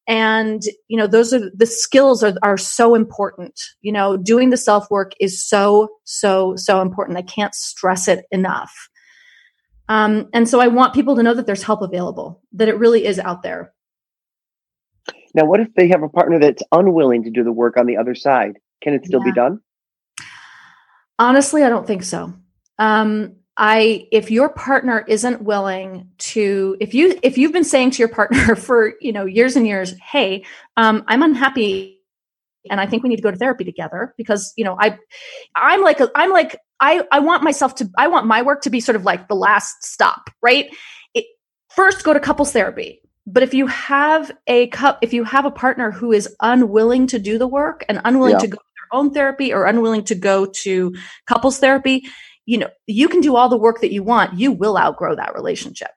And, 0.05 0.61
you 0.89 0.97
know, 0.97 1.07
those 1.07 1.33
are 1.33 1.49
the 1.55 1.65
skills 1.65 2.23
are, 2.23 2.33
are 2.43 2.57
so 2.57 2.93
important. 2.93 3.57
You 3.79 3.93
know, 3.93 4.17
doing 4.17 4.49
the 4.49 4.57
self 4.57 4.91
work 4.91 5.13
is 5.21 5.41
so, 5.41 5.87
so, 6.03 6.55
so 6.57 6.81
important. 6.81 7.17
I 7.17 7.21
can't 7.21 7.55
stress 7.55 8.09
it 8.09 8.25
enough. 8.31 8.89
Um, 9.87 10.27
and 10.33 10.49
so 10.49 10.59
I 10.59 10.67
want 10.67 10.93
people 10.93 11.15
to 11.15 11.23
know 11.23 11.33
that 11.33 11.45
there's 11.45 11.63
help 11.63 11.81
available, 11.81 12.41
that 12.51 12.67
it 12.67 12.77
really 12.77 13.05
is 13.05 13.17
out 13.17 13.43
there. 13.43 13.73
Now, 15.33 15.45
what 15.45 15.61
if 15.61 15.73
they 15.75 15.87
have 15.87 16.03
a 16.03 16.09
partner 16.09 16.37
that's 16.37 16.63
unwilling 16.73 17.23
to 17.23 17.29
do 17.29 17.45
the 17.45 17.53
work 17.53 17.77
on 17.77 17.85
the 17.85 17.95
other 17.95 18.13
side? 18.13 18.57
Can 18.83 18.93
it 18.93 19.05
still 19.05 19.23
be 19.23 19.31
done? 19.31 19.61
Honestly, 21.17 21.63
I 21.63 21.69
don't 21.69 21.87
think 21.87 22.03
so. 22.03 22.33
Um, 22.77 23.37
I 23.57 24.07
if 24.11 24.29
your 24.29 24.49
partner 24.49 25.03
isn't 25.07 25.41
willing 25.41 26.09
to 26.19 26.77
if 26.79 26.93
you 26.93 27.19
if 27.23 27.37
you've 27.37 27.51
been 27.51 27.63
saying 27.63 27.91
to 27.91 27.99
your 27.99 28.07
partner 28.07 28.55
for 28.67 28.93
you 29.01 29.11
know 29.11 29.25
years 29.25 29.55
and 29.55 29.65
years, 29.65 29.95
hey, 29.99 30.45
um, 30.77 31.03
I'm 31.07 31.23
unhappy 31.23 31.99
and 32.69 32.79
I 32.79 32.85
think 32.85 33.03
we 33.03 33.09
need 33.09 33.15
to 33.17 33.21
go 33.21 33.31
to 33.31 33.37
therapy 33.37 33.63
together 33.63 34.13
because 34.17 34.53
you 34.57 34.63
know 34.63 34.77
I 34.79 34.97
I'm 35.55 35.81
like 35.81 35.99
a, 35.99 36.09
I'm 36.15 36.31
like 36.31 36.57
I 36.79 37.03
I 37.11 37.19
want 37.19 37.43
myself 37.43 37.75
to 37.75 37.89
I 37.97 38.07
want 38.07 38.27
my 38.27 38.43
work 38.43 38.61
to 38.61 38.69
be 38.69 38.79
sort 38.79 38.95
of 38.95 39.05
like 39.05 39.27
the 39.27 39.35
last 39.35 39.83
stop, 39.83 40.29
right? 40.41 40.69
It, 41.15 41.25
first 41.69 42.03
go 42.03 42.13
to 42.13 42.19
couples 42.19 42.51
therapy. 42.51 43.01
But 43.25 43.43
if 43.43 43.53
you 43.53 43.67
have 43.67 44.31
a 44.45 44.67
cup 44.67 44.99
if 45.01 45.13
you 45.13 45.23
have 45.23 45.45
a 45.45 45.51
partner 45.51 45.89
who 45.91 46.11
is 46.11 46.33
unwilling 46.41 47.07
to 47.07 47.19
do 47.19 47.37
the 47.39 47.47
work 47.47 47.83
and 47.89 48.01
unwilling 48.05 48.33
Yeah. 48.33 48.39
to 48.39 48.47
go 48.47 48.57
to 48.57 48.63
their 48.75 48.99
own 48.99 49.13
therapy 49.13 49.51
or 49.51 49.65
unwilling 49.65 50.03
to 50.05 50.15
go 50.15 50.45
to 50.63 50.95
couples 51.25 51.57
therapy, 51.57 52.03
you 52.47 52.57
know, 52.57 52.69
you 52.87 53.07
can 53.07 53.19
do 53.21 53.35
all 53.35 53.49
the 53.49 53.57
work 53.57 53.81
that 53.81 53.91
you 53.91 54.01
want. 54.01 54.39
You 54.39 54.51
will 54.51 54.77
outgrow 54.77 55.15
that 55.15 55.35
relationship. 55.35 55.91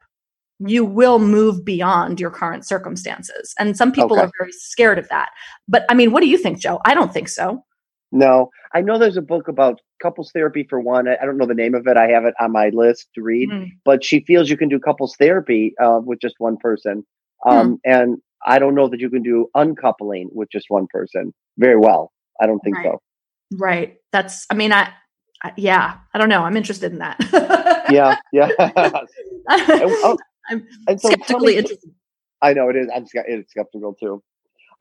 You 0.58 0.84
will 0.84 1.18
move 1.18 1.64
beyond 1.64 2.20
your 2.20 2.30
current 2.30 2.66
circumstances. 2.66 3.54
And 3.58 3.76
some 3.76 3.92
people 3.92 4.16
Okay. 4.18 4.26
are 4.26 4.30
very 4.38 4.52
scared 4.52 4.98
of 4.98 5.08
that. 5.08 5.30
But 5.68 5.86
I 5.88 5.94
mean, 5.94 6.10
what 6.12 6.20
do 6.22 6.28
you 6.28 6.36
think, 6.36 6.58
Joe? 6.58 6.80
I 6.84 6.92
don't 6.92 7.14
think 7.14 7.28
so. 7.30 7.64
No, 8.12 8.50
I 8.74 8.80
know 8.80 8.98
there's 8.98 9.16
a 9.16 9.22
book 9.22 9.46
about 9.46 9.80
couples 10.02 10.32
therapy 10.32 10.66
for 10.68 10.80
one. 10.80 11.06
I 11.08 11.16
I 11.22 11.24
don't 11.24 11.38
know 11.38 11.46
the 11.46 11.54
name 11.54 11.74
of 11.76 11.86
it. 11.86 11.96
I 11.96 12.08
have 12.08 12.24
it 12.24 12.34
on 12.40 12.50
my 12.52 12.68
list 12.70 13.08
to 13.14 13.22
read, 13.22 13.48
Mm. 13.48 13.70
but 13.84 14.04
she 14.04 14.20
feels 14.20 14.50
you 14.50 14.56
can 14.56 14.68
do 14.68 14.80
couples 14.80 15.14
therapy 15.16 15.74
uh, 15.80 16.00
with 16.04 16.20
just 16.20 16.34
one 16.38 16.56
person. 16.56 17.06
Um, 17.46 17.78
And 17.84 18.18
I 18.44 18.58
don't 18.58 18.74
know 18.74 18.88
that 18.88 19.00
you 19.00 19.08
can 19.08 19.22
do 19.22 19.48
uncoupling 19.54 20.28
with 20.32 20.48
just 20.50 20.66
one 20.68 20.86
person 20.88 21.32
very 21.58 21.76
well. 21.76 22.10
I 22.40 22.46
don't 22.46 22.60
think 22.60 22.76
Right. 22.76 22.86
so. 22.86 23.00
Right. 23.52 23.96
That's, 24.12 24.46
I 24.50 24.54
mean, 24.54 24.72
I 24.72 24.88
yeah, 25.56 25.98
I 26.14 26.18
don't 26.18 26.28
know. 26.28 26.42
I'm 26.42 26.56
interested 26.56 26.92
in 26.92 26.98
that. 26.98 27.18
Yeah, 27.86 28.16
yeah. 28.32 28.50
And, 29.80 29.96
oh, 30.02 30.18
I'm 30.50 30.66
and 30.86 31.00
so 31.00 31.12
skeptically 31.12 31.56
me, 31.56 31.58
interested. 31.58 31.90
I 32.42 32.54
know 32.54 32.68
it 32.70 32.76
is. 32.76 32.88
I'm 32.94 33.06
it's 33.14 33.50
skeptical 33.50 33.94
too. 33.94 34.22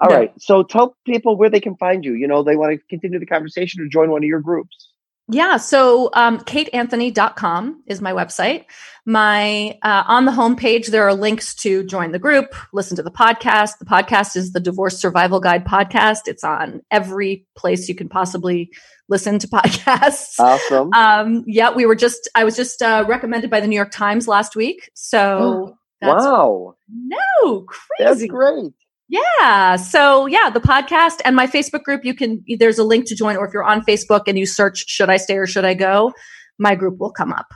All 0.01 0.09
Yeah. 0.09 0.17
right. 0.19 0.31
So 0.39 0.63
tell 0.63 0.95
people 1.05 1.37
where 1.37 1.49
they 1.49 1.59
can 1.61 1.75
find 1.77 2.05
you. 2.05 2.13
You 2.13 2.27
know, 2.27 2.43
they 2.43 2.55
want 2.55 2.73
to 2.79 2.85
continue 2.89 3.19
the 3.19 3.25
conversation 3.25 3.81
or 3.81 3.87
join 3.87 4.11
one 4.11 4.23
of 4.23 4.27
your 4.27 4.41
groups. 4.41 4.88
Yeah. 5.31 5.57
So, 5.57 6.09
um, 6.13 6.39
kateanthony.com 6.39 7.83
is 7.85 8.01
my 8.01 8.13
website. 8.13 8.65
My, 9.05 9.77
uh, 9.83 10.03
on 10.07 10.25
the 10.25 10.31
homepage, 10.31 10.87
there 10.87 11.07
are 11.07 11.13
links 11.13 11.53
to 11.55 11.83
join 11.85 12.11
the 12.11 12.19
group, 12.19 12.53
listen 12.73 12.97
to 12.97 13.03
the 13.03 13.11
podcast. 13.11 13.77
The 13.77 13.85
podcast 13.85 14.35
is 14.35 14.53
the 14.53 14.59
Divorce 14.59 14.99
Survival 14.99 15.39
Guide 15.39 15.65
podcast. 15.65 16.21
It's 16.27 16.43
on 16.43 16.81
every 16.89 17.45
place 17.55 17.87
you 17.87 17.95
can 17.95 18.09
possibly 18.09 18.71
listen 19.07 19.37
to 19.39 19.47
podcasts. 19.53 20.39
Awesome. 20.39 20.91
Um, 20.93 21.43
yeah, 21.45 21.71
we 21.73 21.85
were 21.85 21.95
just, 21.95 22.27
I 22.33 22.43
was 22.43 22.55
just, 22.55 22.81
uh, 22.81 23.05
recommended 23.07 23.51
by 23.51 23.59
the 23.59 23.67
New 23.67 23.75
York 23.75 23.91
Times 23.91 24.27
last 24.27 24.55
week. 24.55 24.89
So 24.95 25.77
that's 26.01 26.23
wow. 26.23 26.75
no 26.89 27.65
That's 27.99 28.19
crazy. 28.19 28.27
great. 28.27 28.73
Yeah. 29.09 29.75
So 29.75 30.27
yeah, 30.27 30.51
the 30.51 30.59
podcast 30.59 31.19
and 31.25 31.35
my 31.35 31.47
Facebook 31.47 31.83
group, 31.83 32.05
you 32.05 32.13
can 32.13 32.43
there's 32.59 32.77
a 32.77 32.83
link 32.83 33.07
to 33.07 33.15
join, 33.15 33.37
or 33.37 33.47
if 33.47 33.53
you're 33.53 33.63
on 33.63 33.81
Facebook 33.81 34.21
and 34.27 34.37
you 34.37 34.45
search 34.45 34.87
should 34.87 35.09
I 35.09 35.17
stay 35.17 35.37
or 35.37 35.47
should 35.47 35.65
I 35.65 35.73
go, 35.73 36.13
my 36.59 36.75
group 36.75 36.99
will 36.99 37.11
come 37.11 37.33
up. 37.33 37.47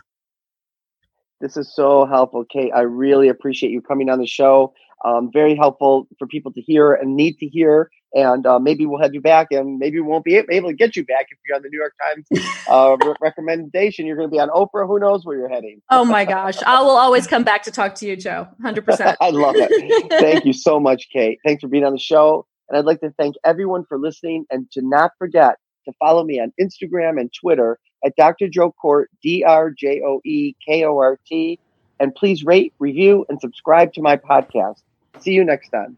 This 1.44 1.58
is 1.58 1.76
so 1.76 2.06
helpful, 2.06 2.46
Kate. 2.46 2.72
I 2.74 2.84
really 2.84 3.28
appreciate 3.28 3.74
you 3.74 3.82
coming 3.82 4.10
on 4.10 4.18
the 4.18 4.26
show. 4.26 4.74
Um, 5.04 5.30
very 5.30 5.58
helpful 5.58 6.08
for 6.18 6.26
people 6.26 6.54
to 6.54 6.62
hear 6.62 6.94
and 6.94 7.18
need 7.18 7.38
to 7.40 7.48
hear. 7.48 7.92
And 8.14 8.48
uh, 8.48 8.60
maybe 8.60 8.86
we'll 8.86 9.02
have 9.02 9.14
you 9.14 9.20
back, 9.20 9.48
and 9.52 9.78
maybe 9.78 10.00
we 10.00 10.08
won't 10.08 10.24
be 10.24 10.36
able 10.36 10.70
to 10.70 10.74
get 10.74 10.96
you 10.96 11.04
back 11.04 11.26
if 11.32 11.38
you're 11.46 11.58
on 11.58 11.64
the 11.64 11.68
New 11.68 11.80
York 11.80 11.96
Times 12.02 12.48
uh, 12.70 12.96
re- 13.06 13.16
recommendation. 13.20 14.06
You're 14.06 14.16
going 14.16 14.30
to 14.30 14.32
be 14.32 14.40
on 14.40 14.48
Oprah. 14.52 14.88
Who 14.88 15.00
knows 15.00 15.26
where 15.26 15.36
you're 15.36 15.50
heading? 15.50 15.82
Oh 15.90 16.06
my 16.06 16.24
gosh. 16.24 16.64
I 16.64 16.80
will 16.82 16.92
always 16.92 17.28
come 17.28 17.44
back 17.44 17.64
to 17.64 17.72
talk 17.72 17.96
to 17.96 18.08
you, 18.08 18.16
Joe. 18.16 18.48
100%. 18.64 19.18
I 19.22 19.30
love 19.32 19.56
it. 19.58 20.12
Thank 20.12 20.46
you 20.46 20.54
so 20.54 20.80
much, 20.80 21.10
Kate. 21.12 21.40
Thanks 21.46 21.60
for 21.60 21.68
being 21.68 21.84
on 21.84 21.92
the 21.92 22.00
show. 22.00 22.46
And 22.70 22.78
I'd 22.78 22.86
like 22.86 23.02
to 23.02 23.12
thank 23.18 23.36
everyone 23.44 23.84
for 23.90 24.00
listening 24.00 24.46
and 24.50 24.72
to 24.72 24.82
not 24.82 25.12
forget 25.20 25.58
to 25.86 25.94
follow 26.00 26.24
me 26.24 26.40
on 26.40 26.54
Instagram 26.62 27.20
and 27.20 27.30
Twitter 27.34 27.80
at 28.04 28.16
Dr. 28.16 28.48
Joe 28.48 28.74
Kort, 28.84 29.06
D 29.22 29.44
R 29.44 29.70
J 29.70 30.02
O 30.06 30.22
E 30.24 30.56
K 30.66 30.84
O 30.86 30.98
R 30.98 31.20
T. 31.26 31.60
And 32.00 32.14
please 32.14 32.44
rate, 32.44 32.74
review, 32.80 33.26
and 33.30 33.40
subscribe 33.40 33.94
to 33.94 34.02
my 34.02 34.18
podcast. 34.18 34.82
See 35.20 35.32
you 35.32 35.44
next 35.44 35.70
time. 35.70 35.98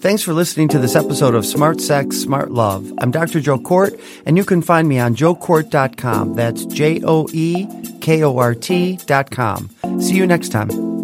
Thanks 0.00 0.22
for 0.22 0.32
listening 0.32 0.68
to 0.68 0.78
this 0.78 0.94
episode 0.94 1.34
of 1.34 1.44
Smart 1.44 1.80
Sex, 1.80 2.16
Smart 2.18 2.52
Love. 2.52 2.92
I'm 2.98 3.10
Dr. 3.10 3.40
Joe 3.40 3.58
Kort, 3.58 4.00
and 4.24 4.36
you 4.36 4.44
can 4.44 4.62
find 4.62 4.88
me 4.88 5.00
on 5.00 5.16
joekort.com. 5.16 6.34
That's 6.34 6.64
J 6.66 7.00
O 7.02 7.26
E 7.32 7.66
K 8.00 8.22
O 8.22 8.38
R 8.38 8.54
T.com. 8.54 9.70
See 10.00 10.14
you 10.14 10.26
next 10.26 10.50
time. 10.50 10.97